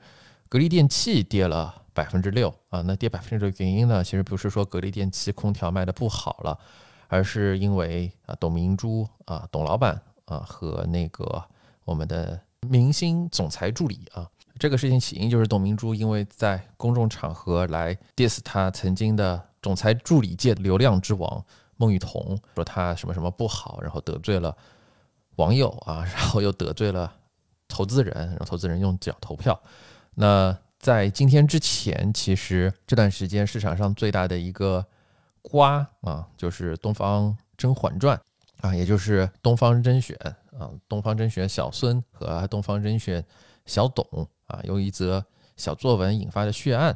[0.49, 2.81] 格力电器跌了百分之六啊。
[2.83, 6.59] 那跌百分之六的原因呢，其实不是说格力电器空调卖的不好了，
[7.09, 11.43] 而是因为啊，董明珠啊，董老板啊和那个
[11.85, 14.29] 我们的明星总裁助理啊，
[14.59, 21.45] 这个事情起因就是董明珠因为在公众场合来 diss 他曾经的总裁助理界流量之王
[21.77, 24.57] 孟羽童，说他什么什么不好，然后得罪了
[25.37, 27.13] 网友啊，然后又得罪了
[27.67, 29.61] 投资人，然后投资人用脚投票。
[30.15, 34.85] 那在今天之前，其实这段时间市场上最大的一个
[35.41, 38.21] 瓜啊，就是《东方甄嬛传》
[38.67, 40.15] 啊，也就是东方甄选
[40.59, 43.25] 啊，东方甄选小孙和东方甄选
[43.65, 44.29] 小董。
[44.47, 45.25] 啊，由一则
[45.57, 46.95] 小作文引发的血案，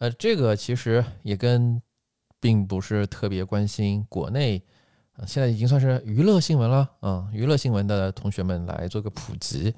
[0.00, 1.80] 呃，这个其实也跟
[2.38, 4.62] 并不是特别关心国内，
[5.26, 9.74] 现在已经算是娱乐新闻了，嗯，娱乐新闻的同学们来做个普及。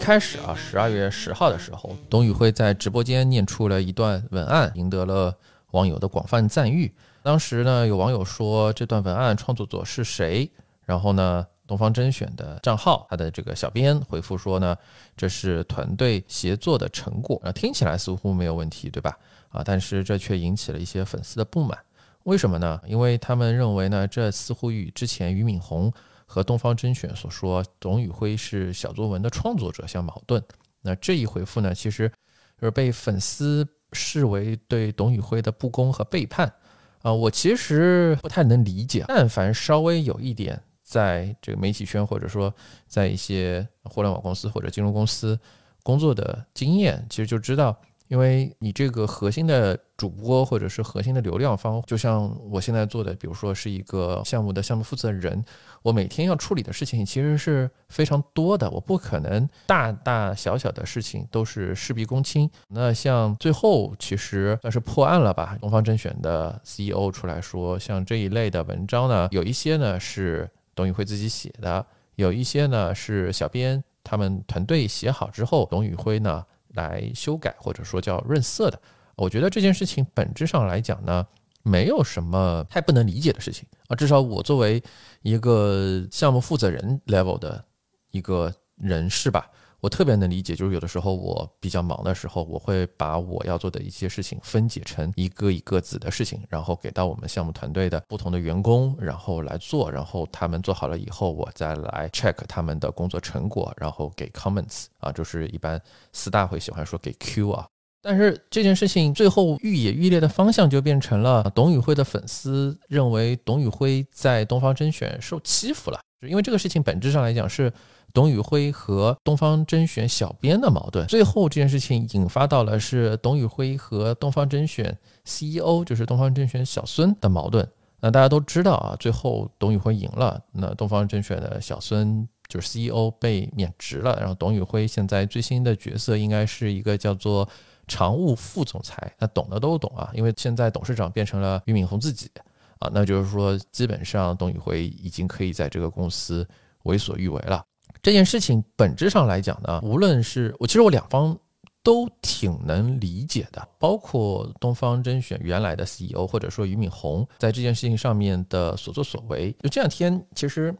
[0.00, 5.32] 开始啊，十二月十号的时候，董宇辉在直播间念出了一段文案，赢得了
[5.72, 6.92] 网友的广泛赞誉。
[7.22, 10.50] 当时呢，有网友说这段文案创作者是谁？
[10.86, 14.74] 然后呢，东方甄选的账号，他的这个小编回复说呢，
[15.18, 17.38] 这是团队协作的成果。
[17.44, 19.16] 啊，听起来似乎没有问题，对吧？
[19.50, 21.78] 啊，但是这却引起了一些粉丝的不满。
[22.24, 22.80] 为什么呢？
[22.86, 25.92] 因为他们认为呢，这似乎与之前俞敏洪。
[26.32, 30.40] 和东方甄选所说董宇辉是小作文的创作者相矛盾。
[30.80, 32.08] 那这一回复呢，其实
[32.56, 36.54] 就是被粉丝视为对董宇辉的不公和背叛
[37.02, 37.12] 啊。
[37.12, 39.04] 我其实不太能理解。
[39.08, 42.54] 但凡稍微有一点在这个媒体圈，或者说
[42.86, 45.36] 在一些互联网公司或者金融公司
[45.82, 47.76] 工作的经验，其实就知道。
[48.10, 55.44] 因为你这个核心的主播或者是核心的流量方，就像我现在做的，比如说是一个项目的项目负责人，
[55.80, 62.50] 我每天要处理的事情其实是非常多的，我不可能大大小小的事情都是事必躬亲。
[62.66, 65.56] 那像最后其实算是破案了吧？
[65.60, 71.86] 东方甄选的 CEO 出来说，像这一类的文章呢，有一些呢是董宇辉自己写的，
[72.16, 76.44] 有一些呢是小编他们团队写好之后，董宇辉呢。
[76.74, 78.80] 来修改或者说叫润色的，
[79.16, 81.26] 我觉得这件事情本质上来讲呢，
[81.62, 83.96] 没有什么太不能理解的事情啊。
[83.96, 84.82] 至少我作为
[85.22, 87.64] 一个项目负责人 level 的
[88.10, 89.50] 一个人士吧。
[89.80, 105.80] 我特别能理解，就是有的时候我比较忙的时候，我会把我要做的一些事情分解成一个一个子的事情，然后给到我们项目团队的不同的员工，然后来做，然后他们做好了以后，我再来 check 他们的工作成果，然后给 comments 啊，就是一般
[106.12, 107.66] 四大会喜欢说给 Q 啊。
[108.02, 117.72] 但是这件事情最后愈演愈烈的方向就变成了董宇辉的粉丝认为董宇辉在东方甄选受欺负了，因为这个事情本质上来讲是。
[118.12, 127.68] 董宇辉和东方甄选小编的矛盾，最后这件事情引发到了是董宇辉和东方甄选 CEO，就是东方甄选小孙的矛盾。
[128.00, 137.46] 那大家都知道啊，最后董宇辉赢了，那东方甄选的小孙就是 CEO 被免职了，然后董宇辉现在最新的角色应该是一个叫做
[137.86, 139.12] 常务副总裁。
[139.18, 142.30] 那懂的都懂啊，因为现在董事长变成了俞敏洪自己
[142.78, 146.48] 啊，那就是说基本上董宇辉已经可以在这个公司
[146.84, 147.62] 为所欲为了。
[148.02, 151.36] 这件事情本质上来讲呢，无论是我，其实我两方
[151.82, 159.54] 都挺能理解的，包括东方甄选原来的 CEO 或者说俞敏洪在这件事情上面的所作所为。
[159.62, 160.74] 就这两天，其实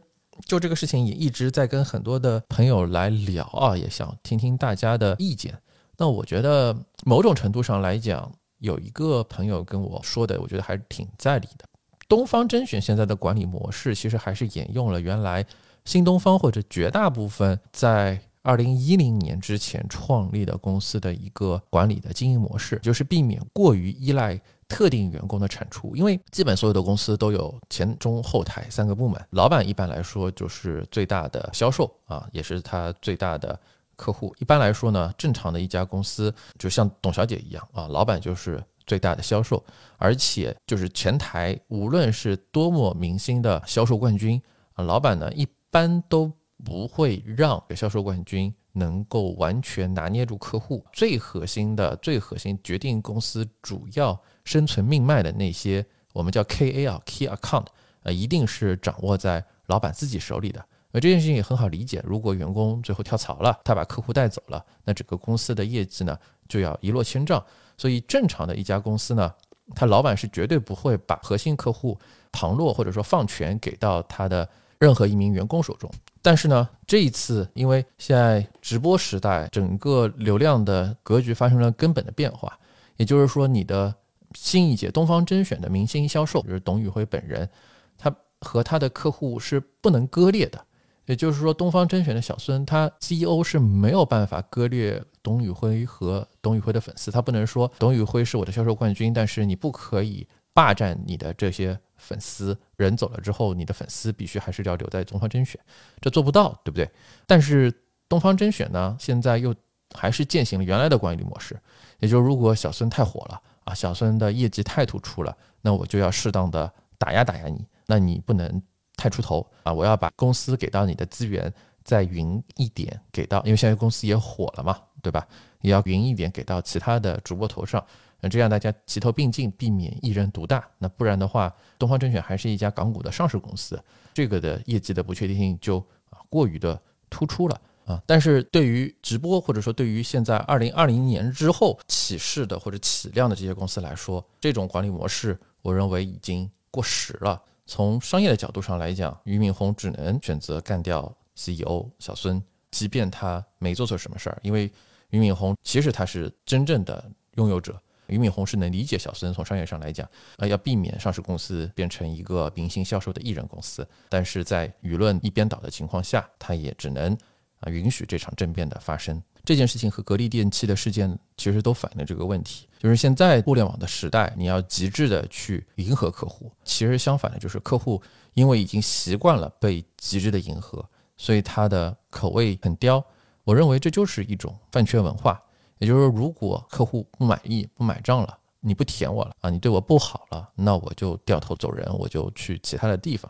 [0.45, 5.55] 就这个事情也一直在跟很多的朋友来聊啊，也想听听大家的意见。
[5.97, 11.65] 那我觉得某种程度上来讲，有一个朋友跟我说的，我觉得还是挺在理的。
[12.07, 15.45] 东方甄选现在的管理模式，其实还是沿用了原来。
[15.91, 24.39] 新东方或者绝大部分在二零一零年之前创立的公司的一个管理的经营模式，就是避免过于依赖
[24.69, 25.93] 特定员工的产出。
[25.93, 33.59] 因为基本所有的公司都有前中后台三个部门，老板一般来说就是最大的销售啊，也是他最大的
[33.97, 34.33] 客户。
[34.39, 39.61] 一般来说呢，正常的一家公司就像董小姐一样啊，老板就是最大的销售，
[39.97, 44.41] 而且就是前台无论是多么明星的销售冠军
[44.75, 45.45] 啊，老板呢一。
[45.71, 46.29] 一般都
[46.65, 57.67] 不会让销售冠军能够完全拿捏住客户最核心的、最核心决定公司主要生存命脉的那些，我们叫 KA 啊，Key Account，
[58.03, 60.59] 呃，一定是掌握在老板自己手里的。
[60.91, 66.19] 而这件事情也很好理解，如果员工最后跳槽了，他把客户带走了，那整个公司的业绩呢
[66.49, 67.41] 就要一落千丈。
[67.77, 69.33] 所以正常的一家公司呢，
[69.73, 71.97] 他老板是绝对不会把核心客户
[72.29, 74.49] 旁落或者说放权给到他的。
[74.81, 75.87] 任何一名员工手中，
[76.23, 82.57] 但是呢，这一次因为现在直播时代，整个流量的格局发生了根本的变化，
[82.97, 83.93] 也就是说，你的
[84.33, 87.47] 新一届东方甄选的明星销售，就是董宇辉本人，
[87.95, 90.59] 他和他的客户是不能割裂的。
[91.05, 97.11] 也就是说，东方甄选的小孙，他 CEO 是没有办法割裂董宇辉和董宇辉的粉丝。
[97.11, 102.57] 他不能说董宇辉是我的销售冠军，但是你不可以霸占你的这些粉丝。
[102.77, 105.59] 人走了之后，你的粉丝必须还是要留在东方甄选，
[105.99, 106.89] 这做不到，对不对？
[107.25, 107.71] 但是
[108.09, 109.53] 东方甄选呢，现在又
[109.93, 111.59] 还是践行了原来的管理模式，
[111.99, 118.61] 也就是如果小孙太火了啊，小孙的业绩太突出了，那我就要适当的打压打压你，那你不能。
[118.97, 119.73] 太出头啊！
[119.73, 121.51] 我要把公司给到你的资源
[121.83, 125.27] 再匀一点给到，因为现在公司也火了嘛，对吧？
[125.61, 127.83] 也要匀一点给到其他的主播头上，
[128.21, 130.63] 那这样大家齐头并进，避免一人独大。
[130.77, 135.83] 那不然的话，东方甄选还是一家港股的上市公司，这个的业绩的不确定性就
[136.29, 138.01] 过于的突出了啊。
[138.05, 147.41] 但是对于直播或者说对于现在二零二零年之后起势的或者起量的这些公司来说，这种管理模式，我认为已经过时了。
[147.65, 154.71] 从商业的角度上来讲，俞敏洪只能选择干掉 CEO 小孙，即便他没做错什么事儿，因为
[155.09, 157.81] 俞敏洪其实他是真正的拥有者。
[158.11, 160.07] 俞敏洪是能理解小孙从商业上来讲，
[160.37, 167.17] 呃，要避免上市公司变成一个明星销售的艺人公司，但是在舆论一边倒的情况下，他也只能
[167.61, 169.21] 啊允许这场政变的发生。
[169.43, 177.99] 这件事情和格力电器的事件其实都反映了这个问题，就是现在互联网的时代，你要极致的去迎合客户，其实相反的，就是客户
[178.35, 180.85] 因为已经习惯了被极致的迎合，
[181.17, 183.03] 所以他的口味很刁。
[183.43, 185.41] 我认为这就是一种饭圈文化，
[185.81, 193.29] 也就是说，如果客户不满意、不买账了，你不舔我了啊，你对我不好了，那我就掉头走人，我就去其他的地方。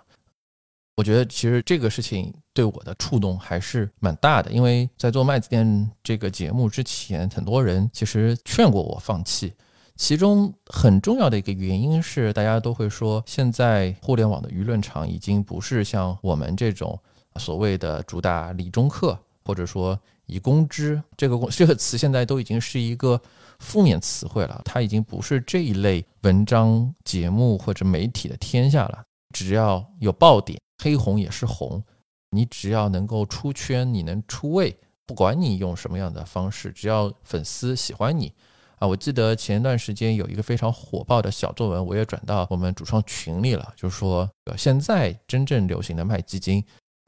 [0.97, 9.53] 我觉得其实这个事情对我的触动还是蛮大的，因为在做麦子店这个节目之前，很多人其实劝过我放弃。
[9.95, 16.99] 其中很重要的一个原因是，大家都会说，现在互联网的舆论场已经不是像我们这种
[17.37, 23.21] 所谓的主打理中客，或者说以公知这个这个词，现在都已经是一个
[23.59, 24.61] 负面词汇了。
[24.65, 29.03] 它已经不是这一类文章、节目或者媒体的天下了。
[29.33, 30.59] 只要有爆点。
[30.83, 31.83] 黑红也是红，
[32.31, 34.75] 你只要能够出圈，你能出位，
[35.05, 38.33] 不管你用什么样的方式，只要粉丝喜欢你
[38.79, 38.87] 啊！
[38.87, 44.27] 我记得前一段时间有一个非常火爆的小作文，我也转到我们主创群里了，就是说
[44.57, 46.65] 现在真正流行的卖基金，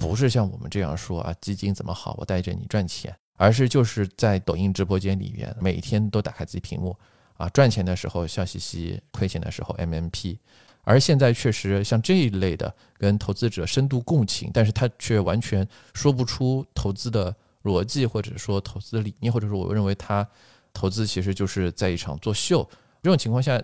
[0.08, 6.96] 不是像我们这样说啊，基金怎么好，我带着你赚钱，而是就是在抖音直播间里面，每天都打开自己屏幕
[7.38, 10.38] 啊，赚钱的时候笑嘻嘻，亏钱的时候 MMP。
[10.86, 17.34] 而现在确实像这一类的跟投资者深度共情，但是他却完全说不出投资的
[17.64, 20.28] 逻辑，或者说投资的理念，或者说我认为他
[20.74, 22.70] 投资其实就是在一场作秀。
[23.02, 23.62] 这种情况下，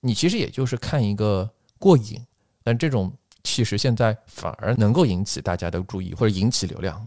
[0.00, 2.20] 你其实也就是看一个过瘾，
[2.62, 3.10] 但这种
[3.44, 7.06] 其实现在反而能够引起大家的注意或者引起流量，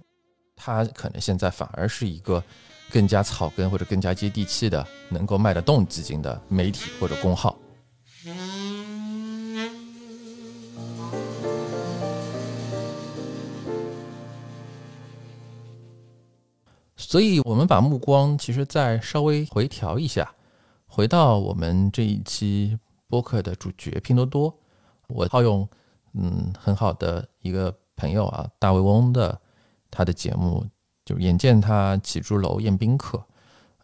[0.56, 2.44] 它可能现在反而是一个
[2.92, 7.58] 更加草根或者更加接地气的能够卖得动基金的媒体或者公号。
[16.96, 20.34] 所以，我们把目光其实再稍微回调一下，
[20.86, 24.54] 回到我们这一期播客的主角拼多多。
[25.08, 25.68] 我套用
[26.14, 29.40] 嗯很好的一个朋友啊，大卫翁的
[29.90, 30.66] 他的节目，
[31.06, 33.24] 就眼见他起朱楼宴宾客。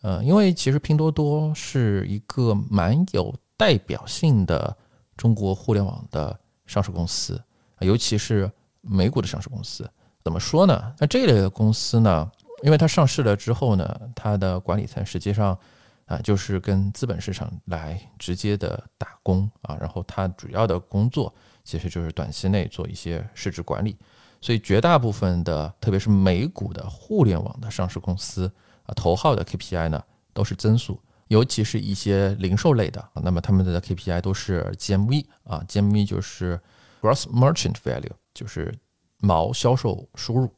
[0.02, 4.76] 呃，因为其实拼多多是一个蛮有代表性的
[5.16, 7.42] 中国互联网的上市公司，
[7.80, 8.50] 尤其是
[8.82, 9.90] 美股的上市公司。
[10.24, 10.94] 怎么说呢？
[11.00, 12.30] 那这类的公司呢？
[12.64, 15.58] 因为它上市了之后呢，它的管理层实际上
[16.06, 21.34] 啊，就是跟资本市场来直接的打工啊，然后它主要的工作
[21.68, 23.98] 其实就是短期内做一些市值管理，
[24.40, 28.50] 所以绝大部分的，特别是美股的互联网的上市公司
[28.86, 30.02] 啊，头号的 KPI 呢
[30.34, 30.98] 都是增速，
[31.28, 36.58] 尤其是一些零售类的，那么他们的 KPI 都是 GMV 啊，GMV 就是
[37.02, 38.74] Gross Merchant Value，就是
[39.20, 40.50] 毛销售收入。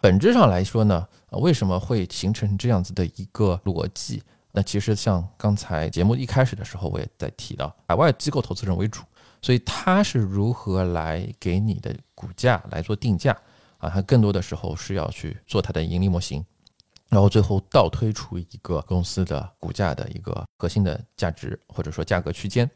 [0.00, 4.22] 本质上来说呢，为什么会形成这样子的一个逻辑？
[4.52, 9.02] 那其实像刚才节目一开始的时候，我也在提到，海外机构投资人为主，
[9.44, 13.36] 所以它是如何来给你的股价来做定价
[13.76, 13.90] 啊？
[13.90, 16.42] 它更多的时候是要去做它的盈利模型，
[17.10, 22.68] 然后最后倒推出一个公司的股价的一个核心的价值或者说价格区间。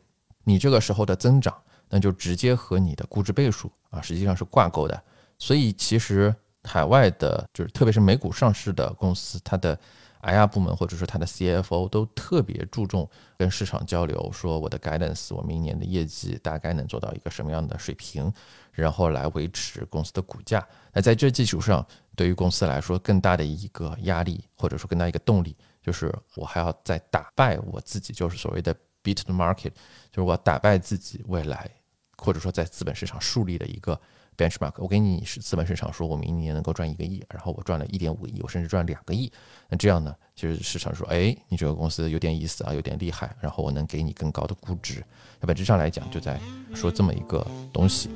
[0.45, 1.57] 你这个时候的增长，
[1.89, 5.03] 那就直接和你的估值倍数啊实际上是挂钩的。
[5.39, 6.35] 所以其实。
[6.65, 9.79] 海外的，就是特别是美股上市的公司，它的
[10.23, 18.33] IR 部门或者说他的 CFO 都特别注重跟市场交流，说我的 guidance，我明年的业绩大概能做到一个什么样的水平，
[18.73, 20.67] 然后来维持公司的股价。
[20.93, 29.73] 那在这基础上，对于公司来说，更大的一个压力或者说更大一个动力，就是我还要再打败我自己，就是所谓的 beat the market，
[30.11, 31.71] 就是我打败自己未来
[32.17, 34.01] 或者说在资本市场树立的一个。
[34.39, 39.31] benchmark，我给你是资本市场说，我明年能够赚一个亿，然后我赚了一点五亿，我甚至赚两个亿，
[39.69, 45.05] 那这样呢，就是市场说，哎，你这个公司有点意思啊，有点厉害，然后我能给你更高的估值。
[45.41, 46.41] 那本质上来讲，就在
[46.73, 48.09] 说这么一个东西。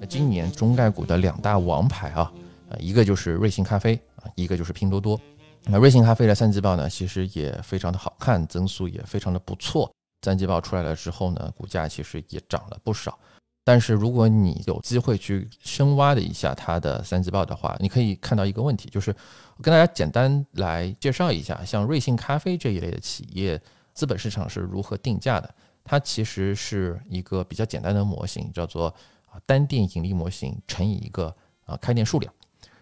[0.00, 2.32] 那今年中概股的两大王牌啊，
[2.70, 4.00] 啊，一个就是瑞幸咖啡。
[4.34, 5.20] 一个就是拼多多，
[5.64, 9.90] 那瑞幸咖啡的三季报呢，其实也非常的好看，增速也非常的不错。
[10.22, 13.18] 三季报出来了之后呢，股价其实也涨了不少。
[13.64, 19.14] 但是如果你有机会去深挖的一下它的三季报的话，你可以看到一个问题，就是
[19.56, 23.60] 我跟大家简单来介绍一下，像瑞幸咖啡这一类的企业，
[23.92, 25.54] 资本市场是如何定价的？
[25.84, 28.88] 它其实是一个比较简单的模型，叫做
[29.26, 32.32] 啊单店盈利模型乘以一个啊开店数量。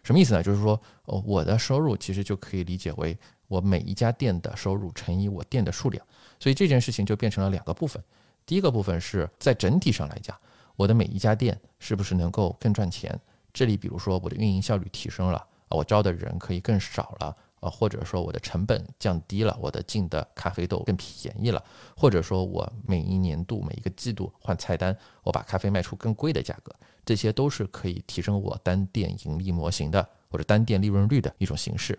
[0.06, 0.40] 什么意思呢？
[0.40, 6.06] 就是说，哦，我的收入其实就可以理解为我每一家店的收入乘以我店的数量，
[6.38, 8.00] 所以这件事情就变成了两个部分。
[8.46, 10.38] 第一个部分是在整体上来讲，
[10.76, 13.18] 我的每一家店是不是能够更赚钱？
[13.52, 17.36] 这里比如说我的运营效率提升了，我招的人可以更少了。
[17.70, 21.62] 或者说我的成本降低了，我的进的咖啡豆更便宜了，
[21.96, 31.98] 或者说我每一年度每一个季度换菜单，我把咖啡卖出更贵的价格，这些都是可以提升我单店盈利模型的或者单店利润率的一种形式。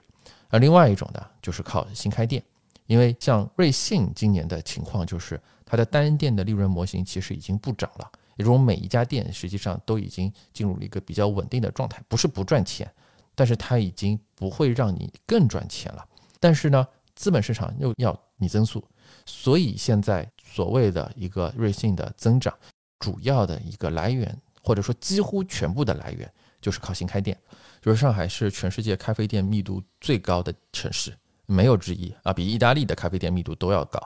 [0.49, 2.41] 而另外一种呢，就是靠新开店，
[2.85, 12.89] 因为像瑞幸今年的情况就是它的单店的利润模型其实已经不涨了，也就是每一家店实际上都已经进入了一个比较稳定的状态，不是不赚钱。
[13.37, 16.03] 但是它已经不会让你更赚钱了，
[16.39, 18.83] 但是呢，资本市场又要你增速，
[19.27, 22.51] 所以现在所谓的一个瑞幸的增长，
[22.97, 27.39] 主要的一个来源，或者说几乎全部的来源，就是靠新开店。
[27.79, 31.15] 就是上海是全世界咖啡店密度最高的城市，
[31.45, 34.03] 没有之一啊，比意大利的咖啡店密度都要高。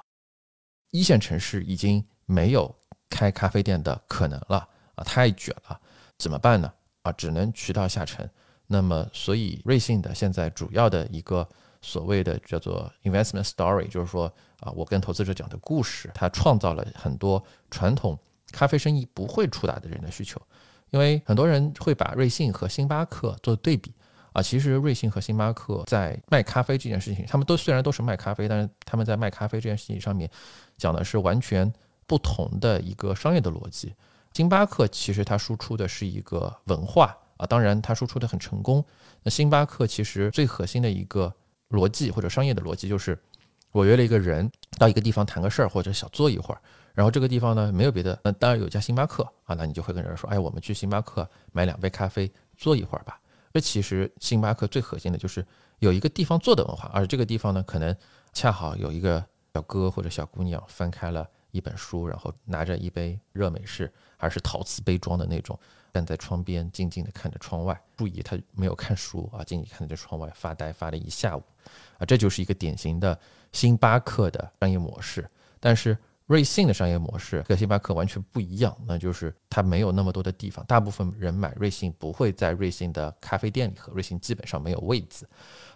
[0.91, 2.75] 一线城市已经没有
[3.09, 5.79] 开咖啡店的可能了啊，太卷了，
[6.17, 6.71] 怎么办呢？
[7.03, 8.29] 啊，只能渠道下沉。
[8.72, 11.45] 那么，所以瑞幸的现在主要的一个
[11.82, 18.17] 所谓的叫做 investment story，就是说啊，我跟投资者讲的故事，它创造了很多传统
[18.53, 20.41] 咖啡生意不会触达的人的需求。
[20.91, 23.93] 因为很多人会把瑞幸和星巴克做对比
[24.32, 30.30] 啊，其实瑞幸和星巴克在卖咖啡这件事情，他们都虽然都是卖咖啡，但是他们在卖咖啡这件事情上面
[30.78, 31.69] 讲的是完全
[32.07, 33.93] 不同的一个商业的逻辑。
[34.34, 37.17] 星巴克其实它输出的是一个文化。
[37.41, 38.85] 啊，当然，它输出的很成功。
[39.23, 41.33] 那星巴克其实最核心的一个
[41.71, 43.17] 逻辑或者商业的逻辑就是，
[43.71, 46.61] 我约了一个人到一个地方谈个事儿，或者小坐一会儿。
[46.93, 53.19] 然后这个地方呢没有别的，那当然有家星巴克啊，那你就会跟人说，哎，我们去星巴克买两杯咖啡，坐一会儿吧。
[53.51, 55.43] 这其实星巴克最核心的就是
[55.79, 57.95] 有一个地方坐的文化，而这个地方呢，可能
[58.33, 59.25] 恰好有一个
[59.55, 65.57] 小哥或者小姑娘翻开了一本书，然后拿着一杯热美式，还是陶瓷杯装的那种。
[65.93, 67.79] 站在窗边，静静地看着窗外。
[67.97, 71.43] 注意，他没有看书啊，静静看着窗外发呆，发了一下午
[71.97, 72.05] 啊。
[72.05, 73.17] 这就是一个典型的
[73.51, 75.29] 星巴克的商业模式。
[75.59, 80.65] 但是瑞幸的商业模式和星巴克完全不一样，那就是它没有那么多的地方。
[80.65, 85.29] 大部分人买瑞幸不会在瑞幸的咖啡店里喝，瑞幸基本上没有位子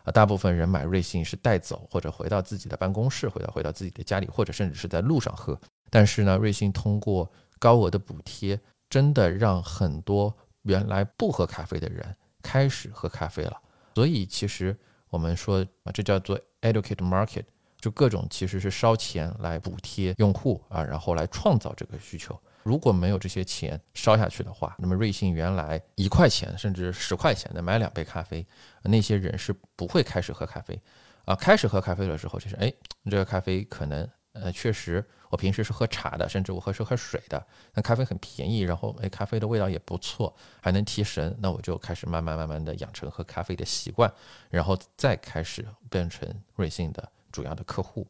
[0.03, 0.11] 啊。
[0.11, 5.59] 大部分人买瑞幸是带走或者回到自己的办公室，回到回到自己的家里，或者甚至是在路上喝。
[5.89, 8.57] 但是呢，瑞幸通过高额的补贴。
[8.95, 13.61] 真的让很多原来不喝咖啡的人开始喝咖啡了，
[13.93, 14.73] 所以其实
[15.09, 17.43] 我们说啊，这叫做 educate market，
[17.77, 22.39] 就各种其实是烧钱来补贴用户啊，然后来创造这个需求。
[22.63, 28.47] 如果没有这些钱烧下去的话，那么瑞幸原来一块钱甚至十块钱的买两杯咖啡，
[28.83, 30.81] 那些人是不会开始喝咖啡
[31.25, 31.35] 啊。
[31.35, 32.73] 开始喝咖啡的时候，就是哎，
[33.11, 34.09] 这个咖啡可能。
[34.35, 37.41] 呃，确实，我平时是喝茶的，甚至我喝是喝水的。
[37.73, 41.33] 那咖啡很便宜，然后哎，咖啡的味道也不错，还能提神。
[41.39, 44.11] 那我就开始慢慢慢慢的养成喝咖啡的习惯，
[44.49, 48.05] 然后再开始变成瑞幸的主要的客户。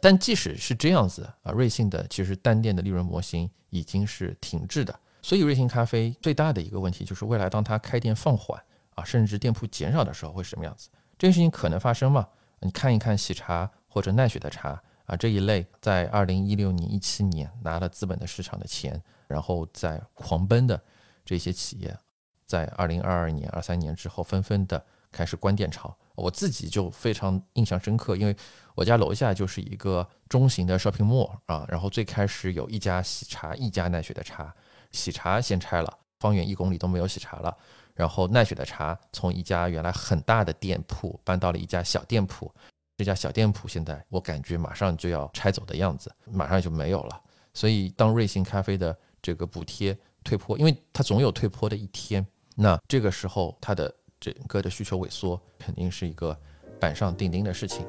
[0.00, 4.96] 但即使是这样子啊，瑞幸的其实单店的利润模型已经是停滞的。
[5.22, 8.62] 所以瑞幸咖啡最大的一个问题就是未来当它开店放缓
[8.94, 10.88] 啊，甚至店铺减少的时候会什么样子？
[11.18, 12.28] 这件事情可能发生吗？
[12.60, 14.80] 你看一看喜茶或者奈雪的茶。
[15.06, 20.80] 啊这一类，在二零一六年、一七年拿了资本的市场的钱，然后在狂奔的
[21.24, 21.96] 这些企业，
[22.44, 25.96] 在二零二二年、二三年之后，纷纷的开始关店潮。
[26.16, 28.34] 我自己就非常印象深刻，因为
[28.74, 34.54] 我家楼下就是一个中型的 shopping mall 啊，然后最开始有一家喜茶，一家奈雪的茶，
[34.92, 37.54] 喜茶先拆了，方圆一公里都没有喜茶了。
[37.94, 42.50] 然后奈雪的茶从一家原来很大的店铺搬到了一家小店铺，
[42.98, 47.20] 这家小店铺现在我感觉马上就要拆走的样子，马上就没有了。
[47.52, 49.94] 所以当瑞幸咖啡的这个补贴
[50.24, 56.34] 退坡，因为它总有退坡的一天，那这个时候它的整个的需求萎缩肯定是一个
[56.80, 57.86] 板上钉钉的事情。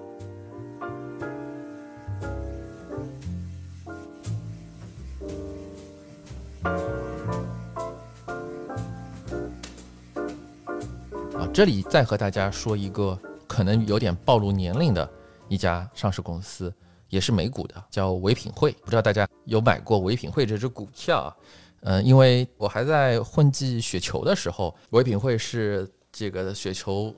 [11.53, 13.19] 这里再和大家说一个
[13.57, 15.09] 可能有点暴露年龄的
[15.49, 16.71] 一家上市公司，
[17.09, 18.71] 也是美股的，叫唯品会。
[18.83, 21.35] 不知道大家有买过唯品会这只股票啊？
[21.81, 27.11] 嗯，因为我还在混迹雪球的时候，唯品会是这个雪球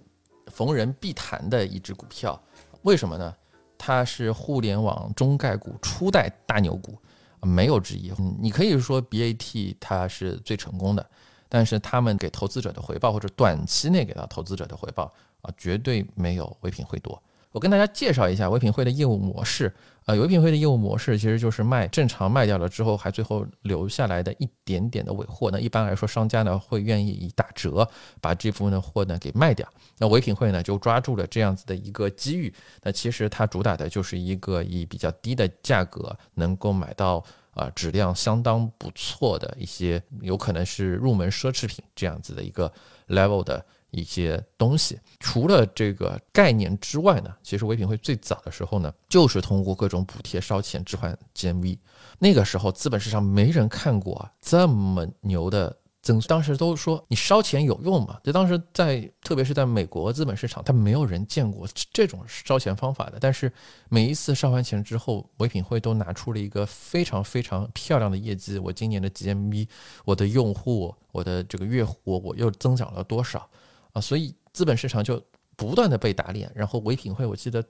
[0.47, 2.41] 逢人必谈的一只股票。
[2.83, 3.35] 为什么呢？
[3.77, 6.97] 它是互联网中概股初代大牛股，
[7.41, 8.13] 没有之一。
[8.39, 11.05] 你可以说 BAT 它是最成功的。
[11.51, 15.11] 但是他们给投资者的回报，或者短期内给到投资者的回报
[15.41, 17.21] 啊，绝对没有唯品会多。
[17.51, 19.73] 我跟大家介绍一下唯品会的业务模式。
[20.05, 25.49] 呃，唯品会的业务模式其实就是卖正常卖掉了之后，还最后留下来的一点点的尾货。
[25.51, 27.87] 那一般来说，商家呢会愿意以打折
[28.21, 29.67] 把这部分的货呢给卖掉。
[29.97, 32.53] 那唯品会呢就抓住了这样子的一个机遇。
[32.83, 37.23] 那其实它主打的就是一个以比较低的价格能够买到。
[37.55, 42.71] 啊，质量相当不错的一些，有可能是入门奢侈品这样子的一个
[43.09, 44.99] level 的一些东西。
[45.19, 51.77] 除了这个概念之外呢，其实唯品会最早的时候呢，就是通过各种补贴烧钱置换 GMV。
[52.17, 55.75] 那个时候资本市场没人看过啊这么牛的。
[56.01, 58.17] 增当时都说你烧钱有用吗？
[58.23, 63.17] 就当时在，特别是在美国资本市场，他没有人见过这种烧钱方法的。
[63.19, 63.51] 但是
[63.89, 68.57] 每一次烧完钱之后，唯品会都拿出了一个非常非常漂亮的业绩。
[68.57, 69.67] 我今年的 GMV，
[70.05, 73.45] 我的用户，我的这个月活，我又增长了多少
[73.93, 74.01] 啊？
[74.01, 75.21] 所以资本市场就
[75.55, 76.51] 不断的被打脸。
[76.55, 77.63] 然后唯品会，我记得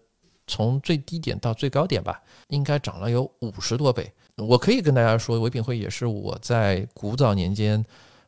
[0.47, 4.11] 从最低点到最高点吧，应该涨了有五十多倍。
[4.35, 7.85] 我可以跟大家说，唯品会也是我在古早年间。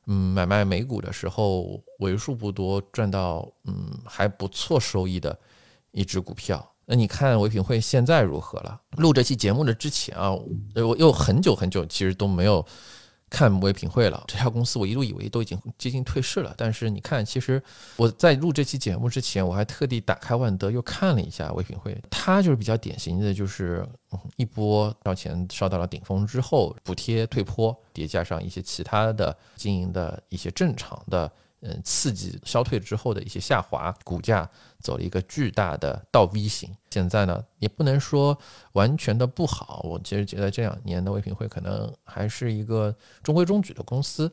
[0.08, 5.38] 嗯，买卖美股的时候为数不多赚到嗯还不错收益的
[5.92, 6.68] 一只股票。
[6.86, 8.82] 那你看唯品会现在如何了？
[8.98, 10.32] 录这期节目的之前啊，
[10.74, 12.66] 我又很久很久其实都没有。
[13.32, 16.54] 看唯品会了，这家公司我一度以为都已经接近退市了。
[16.58, 17.64] 但是你看，其实
[17.96, 23.88] 我在录这期节目之前，我还特地打开万德又看了一下唯品会，它就是比较典型的，就是
[24.36, 31.32] 一波烧钱烧到了顶峰之后，补贴退坡，叠加上一些其他的经营的一些正常的。
[31.64, 34.50] 嗯，刺激消退之后的一些下滑，股价
[34.80, 36.76] 走了一个巨大的倒 V 型。
[36.90, 38.36] 现在呢，也不能说
[38.72, 39.82] 完全的不好。
[39.84, 44.32] 我其实觉得这两年的唯品会可能还是一个中规中矩的公司。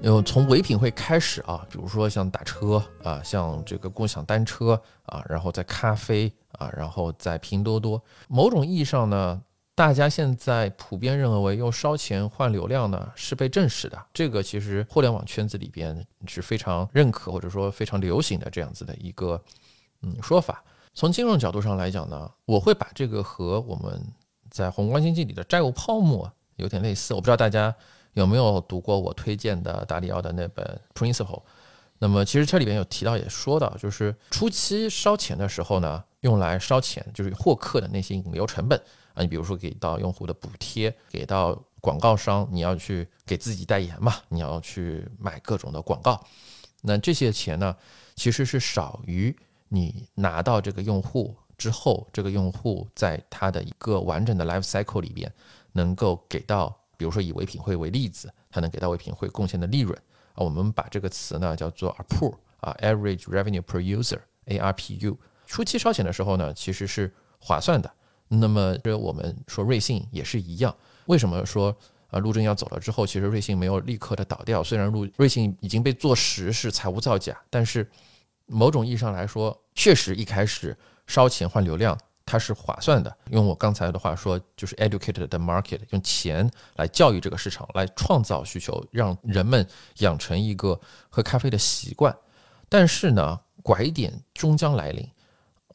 [0.00, 6.32] 有从唯品会开始啊，比如说像打车啊，像这个共享单车啊，然后在咖啡。
[6.58, 9.40] 啊，然后在拼多多，某种意义上呢，
[9.74, 14.06] 大家现在普遍认为用烧钱换流量呢是被证实的。
[14.12, 19.40] 这个其实互联网圈子里边是非常认可或者说非常流行的这样子的一个
[20.02, 20.62] 嗯说法。
[20.94, 24.04] 从金融角度上来讲呢，我会把这个和我们
[24.50, 27.14] 在宏观经济里的债务泡沫有点类似。
[27.14, 27.72] 我不知道大家
[28.14, 31.40] 有没有读过我推荐的达里奥的那本《Principle》。
[31.98, 36.04] 那么其实这里边有提到也说到，就是初期烧钱的时候呢。
[36.22, 38.76] 用来烧钱，就是获客的那些引流成本
[39.14, 46.20] 啊，你比如说给到用户的补贴，给到广告商，你要去给自己代言嘛，你要去买各种的广告，
[46.82, 47.76] 那这些钱呢，
[48.16, 49.32] 其实是少于
[49.68, 55.32] 你拿到这个用户之后，这个用户在他的一个完整的 life cycle 里边，
[55.70, 59.96] 能够给到，比如说以唯品会为例子，它能给到唯品会贡献的利润
[60.44, 65.16] 我们把这个词呢叫做 ARPU 啊，Average Revenue Per User，ARPU。
[65.46, 67.90] 初期烧钱的时候呢，其实是划算的。
[68.28, 70.74] 那么，这我们说瑞幸也是一样。
[71.06, 71.74] 为什么说
[72.10, 74.62] 啊陆正要走了之后，其实瑞幸没有立刻的倒掉？
[74.62, 77.90] 虽然陆瑞幸已经被坐实是财务造假，但是
[78.46, 80.76] 某种意义上来说，确实一开始
[81.06, 81.98] 烧钱换流量，
[82.28, 83.16] 它是划算的。
[83.30, 89.66] 用我刚才的话说，就是 educate the market，用钱来教育这个市场，来创造需求，让人们
[90.00, 92.14] 养成一个喝咖啡的习惯。
[92.68, 95.08] 但是呢，拐点终将来临。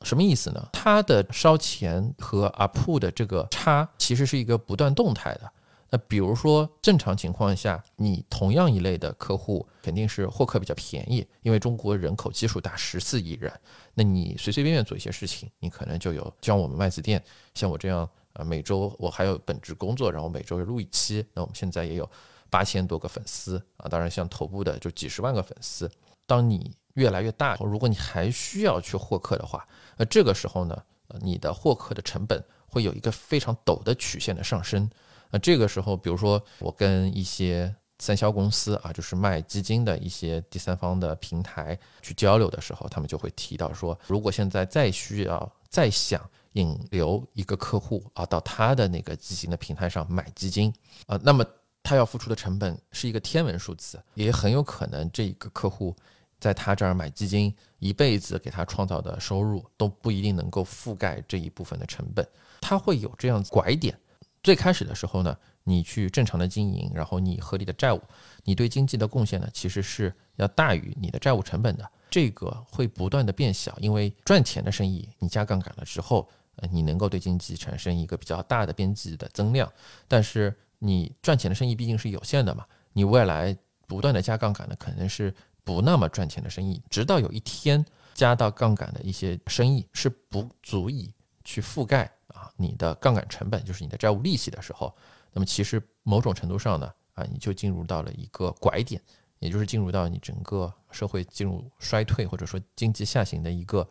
[0.03, 0.69] 什么意思呢？
[0.73, 5.51] 它的烧钱和 up 的这个差，其实是一个不断动态的。
[5.93, 13.53] 那比如说，正常情况下，你同样一类的客户肯定是获客比较便宜，因为中国人口基数大，十四亿人。
[13.93, 17.23] 那你随随便便做一些事情，你可能就有像我们麦子店，
[17.53, 21.23] 像我这样，呃，每周我还有本职工作，然后每周录一期。
[21.31, 22.09] 那我们现在也有
[22.49, 25.87] 八千多个粉丝啊，当然像头部的就几十万个粉丝。
[26.25, 29.63] 当你越来越大，如果你还需要去获客的话，
[29.95, 30.75] 那这个时候呢，
[31.21, 34.89] 你的获客的成本会有一个非常陡的曲线的上升。
[35.33, 46.21] 那这个时候，比如说我跟一些三销公司啊，就是卖基金的一些第三方的平台去交流的时候，他们就会提到说，如果现在再需要再想
[46.51, 50.71] 引流一个客户啊到他的那个基金的平台上买基金
[51.07, 51.43] 啊，那么
[51.81, 55.95] 他要付出的成本是一个天文数字，也很有可能这一个客户。
[56.39, 62.27] 在他这儿买基金，一辈子给他创造的收入都不一定能够覆盖这一部分的成本，
[62.59, 63.97] 他会有这样拐点。
[64.43, 68.01] 最开始的时候呢，你去正常的经营，然后你合理的债务，
[68.43, 71.89] 你对经济的贡献呢，其实是要大于你的债务成本的。
[72.11, 79.71] 这个会不断的变小，因为赚钱的生意你加杠杆了之后，呃，你能够对经济产生一个比较大的边际的增量。
[80.07, 85.33] 但是你赚钱的生意毕竟是有限的嘛，你未来不断的加杠杆呢，可能是。
[85.65, 91.13] 不那么赚钱的生意，直到有一天加到杠杆的一些生意是不足以
[91.45, 92.11] 去覆盖
[92.57, 94.95] 你的杠杆成本，就是你的债务利息的时候，
[95.31, 99.01] 那么其实某种程度上呢啊你就进入到了一个拐点，
[99.39, 103.87] 也就是进入到你整个社会进入衰退或者说经济下行的一个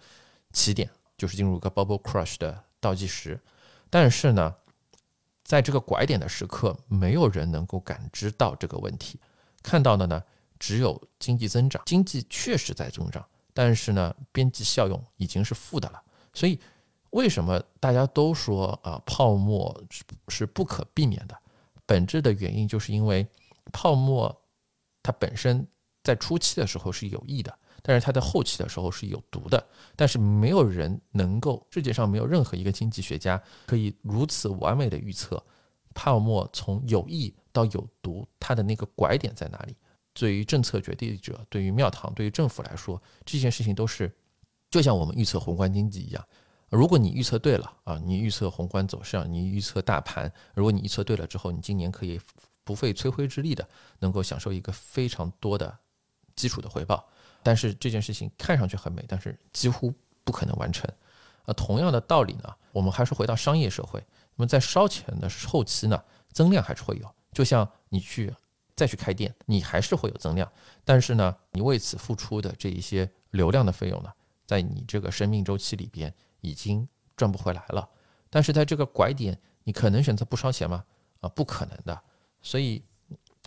[0.53, 3.41] 起点，就是进入一个 bubble crush 的倒计时。
[3.91, 4.55] 但是呢，
[5.45, 9.19] 在这个拐点的时刻，没有人能够感知到这个问题，
[9.63, 10.23] 看到的呢？
[10.59, 16.01] 只有经济增长，经济确实在增长，但是呢，边际效用已经是负的了。
[16.33, 16.57] 所以，
[17.13, 21.39] 为什么大家都说啊，泡沫是是不可避免的？
[21.85, 23.27] 本质的原因就是因为
[23.71, 24.35] 泡沫
[25.03, 25.67] 它本身
[26.03, 29.67] 在初期的时候是有益的，但是它在后期的时候是有毒的。
[29.95, 35.45] 但是没有人能够，世界上没有任何一个经济学家可以如此完美的预测
[35.93, 39.77] 泡沫从有益到有毒，它的那个拐点在哪里。
[40.15, 44.11] 对于政策决定者，对于庙堂，对于政府来说，这件事情都是
[44.71, 46.27] 就像我们预测宏观经济一样。
[46.73, 52.19] 如果你预测对了啊，你预测宏观走向，你预测大盘，如果你预测对了之后，你今年可以
[52.65, 53.69] 不费吹灰之力的
[53.99, 55.79] 能够享受一个非常多的
[56.35, 57.07] 基础的回报。
[57.43, 59.93] 但是这件事情看上去很美，但是几乎
[60.25, 60.91] 不可能完成。
[61.45, 64.03] 呃，同样的道理呢，我们还是回到商业社会。
[64.35, 66.03] 那么在烧钱的后期呢，
[66.33, 67.15] 增量还是会有。
[67.33, 68.35] 就像你去。
[68.75, 70.51] 再去开店，你还是会有增量，
[70.83, 74.11] 但是呢，你为此付出的这一些流量的费用呢，
[74.47, 76.13] 在你这个生命周期里边
[76.43, 76.87] 已经
[77.17, 77.89] 赚不回来了。
[78.29, 80.85] 但是在这个拐点，你可能选择不烧钱吗？
[81.23, 81.99] 啊，不可能的。
[82.43, 82.85] 所以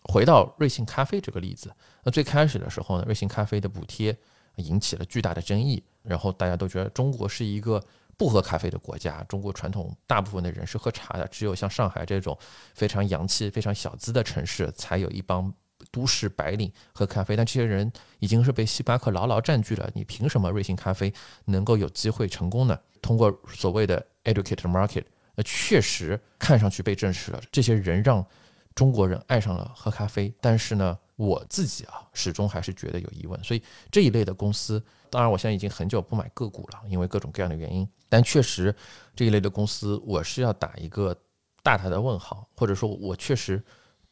[0.05, 1.71] 回到瑞幸咖啡这个例子，
[2.03, 4.17] 那最开始的时候呢，瑞幸咖啡的补贴
[4.55, 7.79] 引起了巨大的争议，然后大家都觉得中国是一个。
[8.17, 12.37] 不喝咖啡的国家，中国传统大部分的人是喝茶的，只有像上海这种
[12.73, 15.53] 非常洋气、非常小资的城市，才有一帮
[15.95, 17.37] 都市白领喝咖啡。
[17.37, 17.89] 但这些人
[18.19, 21.13] 已经是被星巴克牢牢占据了，你凭什么瑞幸咖啡
[21.45, 22.77] 能够有机会成功呢？
[23.01, 28.25] 通过所谓的 educated market，那确实看上去被证实了，这些人让
[28.73, 30.33] 中国人爱上了喝咖啡。
[30.41, 30.97] 但是呢？
[31.17, 37.87] 我自己啊，始终还是觉得有疑问，所以这一类的公司，当然我现在已经很久不买个股了，因为各种各样的原因。
[38.09, 38.75] 但确实
[39.15, 41.15] 这一类的公司，我是要打一个
[41.63, 43.63] 大大的问号，或者说我确实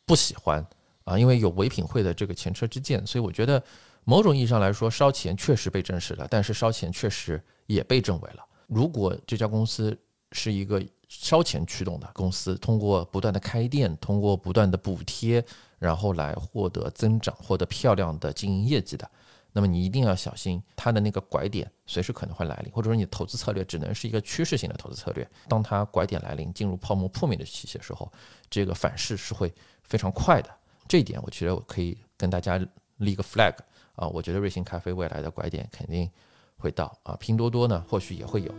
[0.05, 0.65] 不喜欢
[1.03, 3.63] 啊，因为有唯品会的这个前车之鉴，所以我觉得
[4.03, 8.45] 某种意义上来说，烧钱确实被证实了，但是烧钱确实也被证伪了。
[8.67, 9.97] 如果这家公司
[10.31, 15.43] 是一个烧钱驱动的公司，通过不断的开店，通过不断的补贴。
[15.79, 19.11] 然后来获得增长、获得漂亮的经营业绩的，
[19.51, 25.29] 那么你一定要小心它的那个拐点随时可能会来临，或者说你投资策略只能是一个趋势性的投资策略。
[25.49, 28.09] 当它拐点来临，进入泡沫破灭的期的时候，
[28.49, 30.49] 这个反噬是会非常快的。
[30.87, 32.59] 这一点我觉得我可以跟大家
[32.97, 33.55] 立个 flag
[33.95, 36.09] 啊，我觉得瑞幸咖啡未来的拐点肯定
[36.57, 38.53] 会到啊，拼多多呢或许也会有。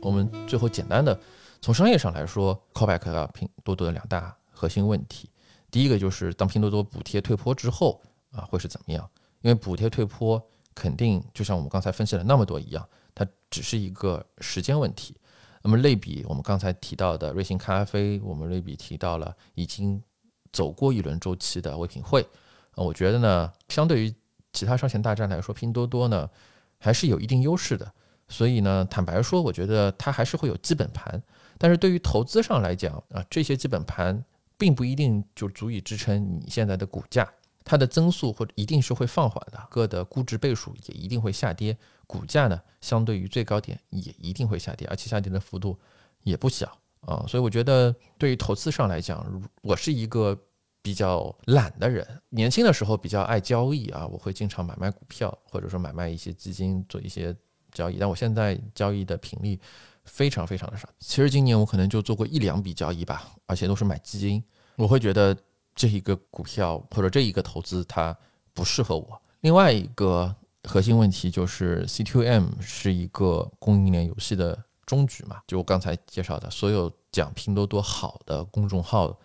[0.00, 1.18] 我们最后简单的。
[1.60, 5.28] 从商业上来说，callback 啊，拼多多的两大核心问题，
[5.68, 8.00] 第一个就是当拼多多补贴退坡之后
[8.30, 9.10] 啊，会是怎么样？
[9.40, 10.40] 因为补贴退坡
[10.74, 15.16] 肯定就像我们刚才分析了那么多一样，它只是一个时间问题。
[15.66, 20.00] 那么类比我们刚才提到的瑞幸咖啡，我们类比提到了已经
[20.52, 22.22] 走过一轮周期的唯品会，
[22.76, 24.14] 啊，我觉得呢，相对于
[24.52, 26.30] 其他烧钱大战来说，拼多多呢
[26.78, 27.92] 还是有一定优势的。
[28.28, 31.20] 所以呢，坦白说，我觉得它还是会有基本盘，
[31.58, 34.24] 但是对于投资上来讲啊，这些基本盘
[34.56, 37.28] 并不一定就足以支撑你现在的股价，
[37.66, 45.78] 它的增速或者一定是会放缓的，各的估值倍数也一定会下跌，股价呢相对于最高点也一定会下跌，而且下跌的幅度
[46.22, 46.66] 也不小
[47.00, 47.26] 啊。
[47.28, 50.38] 所以我觉得对于投资上来讲，我是一个
[50.80, 57.36] 比较懒的人，年轻的时候比较爱交易啊，我会经常买卖股票，或者说买卖一些基金，做一些。
[57.72, 59.60] 交易，但我现在交易的频率
[60.04, 60.88] 非常非常的少。
[60.98, 64.42] 其实今年我可能就做过一两笔交易吧，而且都是买基金。
[64.76, 65.36] 我会觉得
[65.76, 68.16] 这一个股票或者这一个投资它
[68.52, 69.22] 不适合我。
[69.42, 75.40] 另外一个核心问题就是 C2M 是一个供应链游戏的终局嘛？
[75.46, 79.16] 就我刚才介绍的所有讲拼多多好的公众号，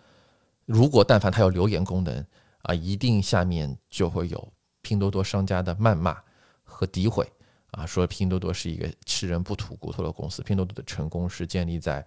[0.66, 2.24] 如果但凡它有留言功能
[2.62, 6.16] 啊，一定下面就会有拼多多商家的谩骂
[6.62, 7.28] 和诋毁。
[7.72, 10.42] 啊，说拼多多是一个吃人不吐骨头的公司。
[10.42, 12.06] 拼多多的成功是建立在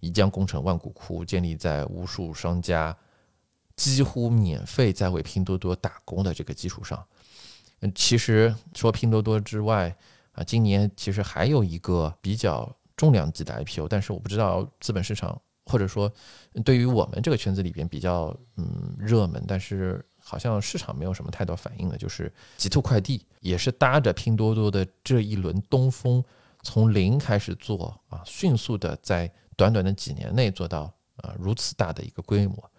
[0.00, 2.96] 一将功成万骨枯，建立在无数商家
[3.82, 7.04] 几乎免费在为拼多多打工的这个基础上。
[7.80, 9.94] 嗯，其实说拼多多之外
[10.32, 16.12] 啊，今年其实还有一个比较重量级的 IPO，但是我不知道资本市场或者说
[16.64, 20.04] 对于我们这个圈子里边比较嗯热门，但是。
[20.24, 26.22] 好像市场没有什么太多反应的，就是极兔快递也是搭着拼多多的这一轮东风，
[26.62, 30.82] 从零开始做啊，迅速的在短短的几年内做到
[31.16, 32.70] 啊如此大的一个规模，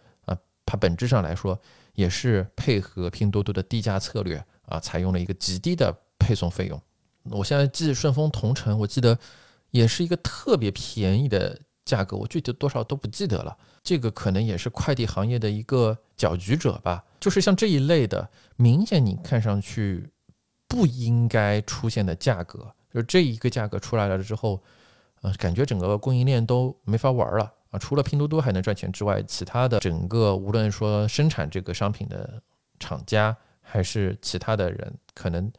[0.74, 1.60] 它本质上来说
[1.94, 6.82] 也是配合拼多多的低价策略啊，采用了一个极低的配送费用。
[7.26, 9.16] 我现在记顺丰同城，我记得
[9.70, 11.60] 也是一个特别便宜的。
[11.86, 17.04] 价格我具体多少都不记得了，这个可能也是快递行业的一个搅局者吧。
[17.20, 20.10] 就是像这一类的，明显你看上去
[20.70, 24.64] 不应该出现的价格，就这一个价格出来了之后，
[25.24, 27.78] 呃，感觉整个供应链都没法玩了啊。
[27.78, 32.42] 除了拼多多还能赚钱之外，其他的整个无论说生产这个商品的
[32.80, 35.52] 厂家还是其他的人，可能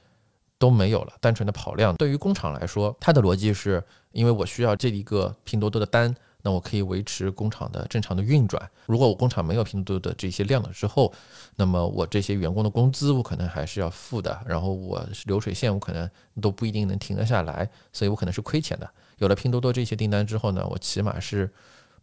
[0.58, 1.12] 都没有了。
[1.20, 3.84] 单纯的跑量，对于工厂来说，它的逻辑是。
[4.14, 8.70] 因为我需要这一个拼多多的单，那我可以维持工厂的正常的运转。
[8.86, 11.12] 如果我工厂没有拼多多的这些量了之后，
[11.56, 16.08] 那么我这些员工的工资我可能还是要付的，然后我流水线我可能
[16.40, 18.88] 都不一定能停得下来，所以我可能是亏钱的。
[19.18, 21.52] 有了拼多多这些订单之后呢，我起码是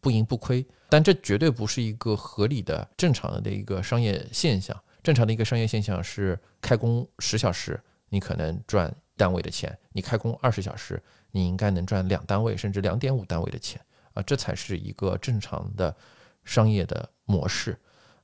[0.01, 4.77] 不盈不亏，但这绝对不是一个合理的、正常的一个商业现象。
[5.01, 7.79] 正常的一个商业现象是开工十小时，
[8.09, 11.01] 你可能赚单位的钱；你开工二十小时。
[11.33, 13.79] 你应该能赚两单位甚至两点五单位的钱
[14.13, 15.95] 啊，这才是一个正常的
[16.43, 17.71] 商业的模式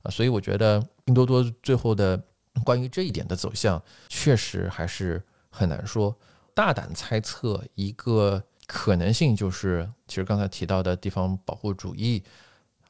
[0.02, 2.22] 啊，所以我觉得拼多多最后的
[2.66, 6.14] 关于这一点的走向，确实还是很难说。
[6.52, 12.22] 大胆猜测一个可能性就是，其实刚才提到的地方保护主义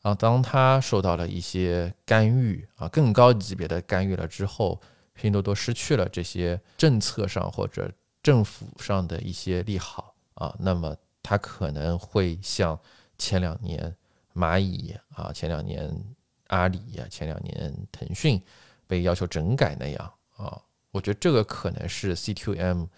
[0.03, 4.79] 啊，当它受到了一些干预啊，更高级别的干预了之后，
[5.15, 7.91] 拼多多失去了这些政策上或者。
[8.21, 12.79] 政府上的一些利好啊，那么它可能会像
[13.17, 13.97] 前两年
[14.35, 15.89] 蚂蚁啊，前两年
[16.49, 18.43] 阿里呀，前两年腾讯
[18.89, 20.61] 被要求整改那样啊，
[20.91, 22.89] 我觉得这个可能是 CQM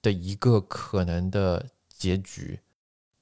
[0.00, 1.64] 的一个可能的
[2.06, 2.60] 结局。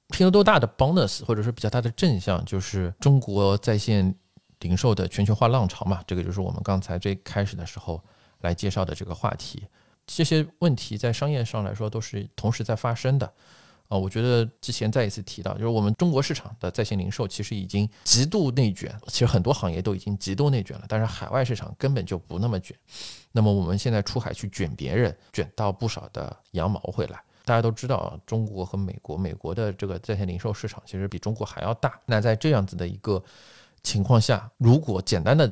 [0.09, 4.13] 拼多多大的 bonus 或者说比较大的正向，就是中国在线
[4.59, 7.99] 零售的全球化浪潮嘛，这个就是我们刚才最开始的时候
[8.41, 9.63] 来介绍的这个话题。
[10.05, 13.25] 这些问题在商业上来说都是同时在发生的，
[13.87, 22.77] 啊，我觉得之前再一次提到，就是我们中国市场的在线零售其实已经极度内卷，其实很多行业都已经极度内卷了，但是海外市场根本就不那么卷。
[23.31, 27.19] 那么我们现在出海去卷别人，卷到不少的羊毛回来。
[27.45, 31.99] 大家都知道，中国和美国，美国的这个在线零售市场其实比中国还要大。
[32.05, 33.23] 那在这样子的一个
[33.83, 35.47] 情况下，如果简单的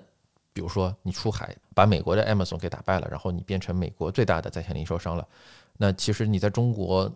[0.51, 5.27] 比如说，你出海把美国的 Amazon 给打败了，然后你变成美国最大的在线零售商了，
[5.77, 7.11] 那其实你在中国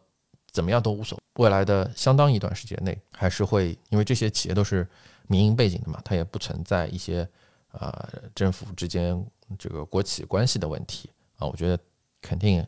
[0.51, 1.43] 怎么样都无所谓。
[1.43, 4.87] 未来的相当一段时间内，还是会因为这些企业都是
[5.27, 7.27] 民营背景的嘛，它也不存在一些
[7.71, 9.23] 啊政府之间
[9.59, 11.45] 这个国企关系的问题啊。
[11.45, 11.77] 我觉得
[12.21, 12.65] 肯定，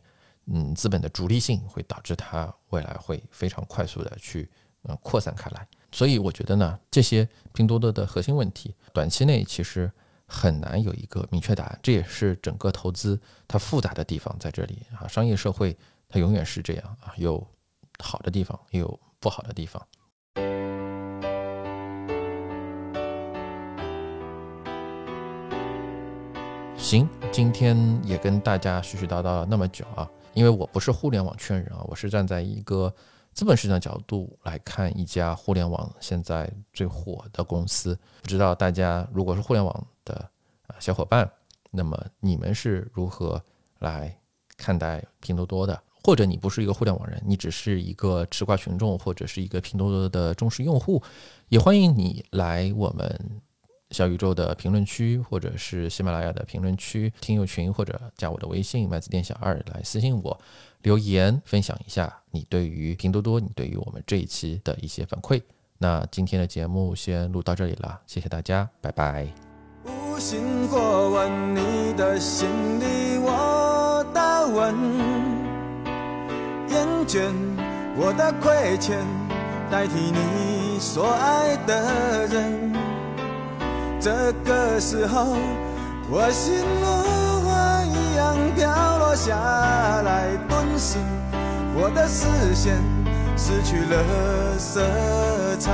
[0.52, 4.50] 嗯，资本的逐利性会导致它未来会非常快速的去
[4.84, 5.68] 呃扩散开来。
[5.92, 9.92] 所以我觉得呢，这些拼多多的核心问题，短期内其实
[10.28, 11.80] 很难有一个明确答案。
[11.82, 15.08] 这也是整个投资它复杂的地方在这里啊。
[15.08, 15.78] 商业社会
[16.08, 17.46] 它永远是这样啊，有
[18.00, 19.86] 好的地方，也有不好的地方。
[26.78, 32.94] 行，今天也跟大家絮絮叨叨了那么久啊，因为我不是互联网圈人啊，我是站在一个
[33.34, 37.98] 资本市场角度来看一家互联网现在最火的公司。
[38.22, 40.30] 不知道大家如果是互联网的
[40.80, 41.30] 小伙伴，
[41.72, 43.42] 那么你们是如何
[43.80, 44.16] 来
[44.56, 45.82] 看待拼多多的？
[46.04, 51.04] 或者你不是一个互联网人，你只是一个吃瓜群众，或者是一个拼多多的忠实用户，
[51.50, 53.42] 也欢迎你来我们。
[53.92, 60.40] 小宇宙的评论区，或者是喜马拉雅的评论区、听友群，或者加我的微信麦子店小二来私信我
[60.84, 65.42] 留言，分享一下你对于拼多多、你对于我们这一期的一些反馈。
[65.80, 69.28] 那今天的节目先录到这里了，谢谢大家，拜拜。
[69.86, 72.48] 无心过问你的心
[72.80, 74.76] 里我的问，
[76.70, 77.34] 厌倦
[77.98, 79.00] 我的亏欠，
[79.72, 82.79] 代替你所爱的人。
[84.02, 85.36] 这个时候，
[86.10, 86.86] 我心如
[87.46, 89.36] 花一样飘落下
[90.04, 90.98] 来，顿时
[91.76, 92.82] 我的视线
[93.36, 94.82] 失去了色
[95.60, 95.70] 彩。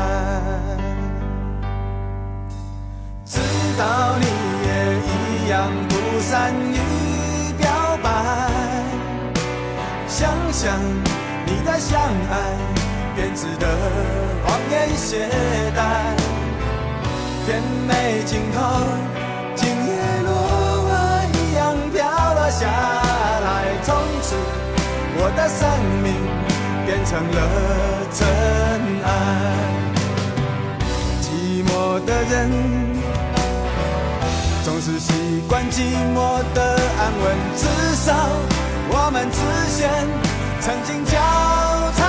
[3.26, 3.40] 知
[3.78, 4.26] 道你
[4.66, 4.70] 也
[5.06, 7.70] 一样不善于表
[8.02, 8.10] 白，
[10.08, 10.80] 想想
[11.46, 12.58] 你的相爱，
[13.16, 13.68] 编织的
[14.44, 15.30] 谎言懈
[15.78, 16.25] 怠。
[17.46, 18.60] 甜美尽头，
[19.56, 19.94] 今夜
[20.24, 20.32] 落
[20.82, 20.90] 花
[21.32, 22.02] 一样飘
[22.34, 23.48] 落下来。
[23.84, 24.36] 从此，
[25.18, 25.62] 我的生
[26.02, 26.12] 命
[26.88, 27.38] 变成了
[28.12, 28.26] 尘
[29.06, 29.08] 埃。
[31.22, 31.26] 寂
[31.70, 32.34] 寞的人，
[34.64, 35.14] 总是习
[35.48, 35.82] 惯寂
[36.16, 36.60] 寞的
[36.98, 37.24] 安稳。
[37.56, 37.64] 至
[37.96, 38.12] 少，
[38.90, 39.38] 我们之
[39.78, 39.88] 间
[40.62, 41.14] 曾经交
[41.96, 42.02] 叉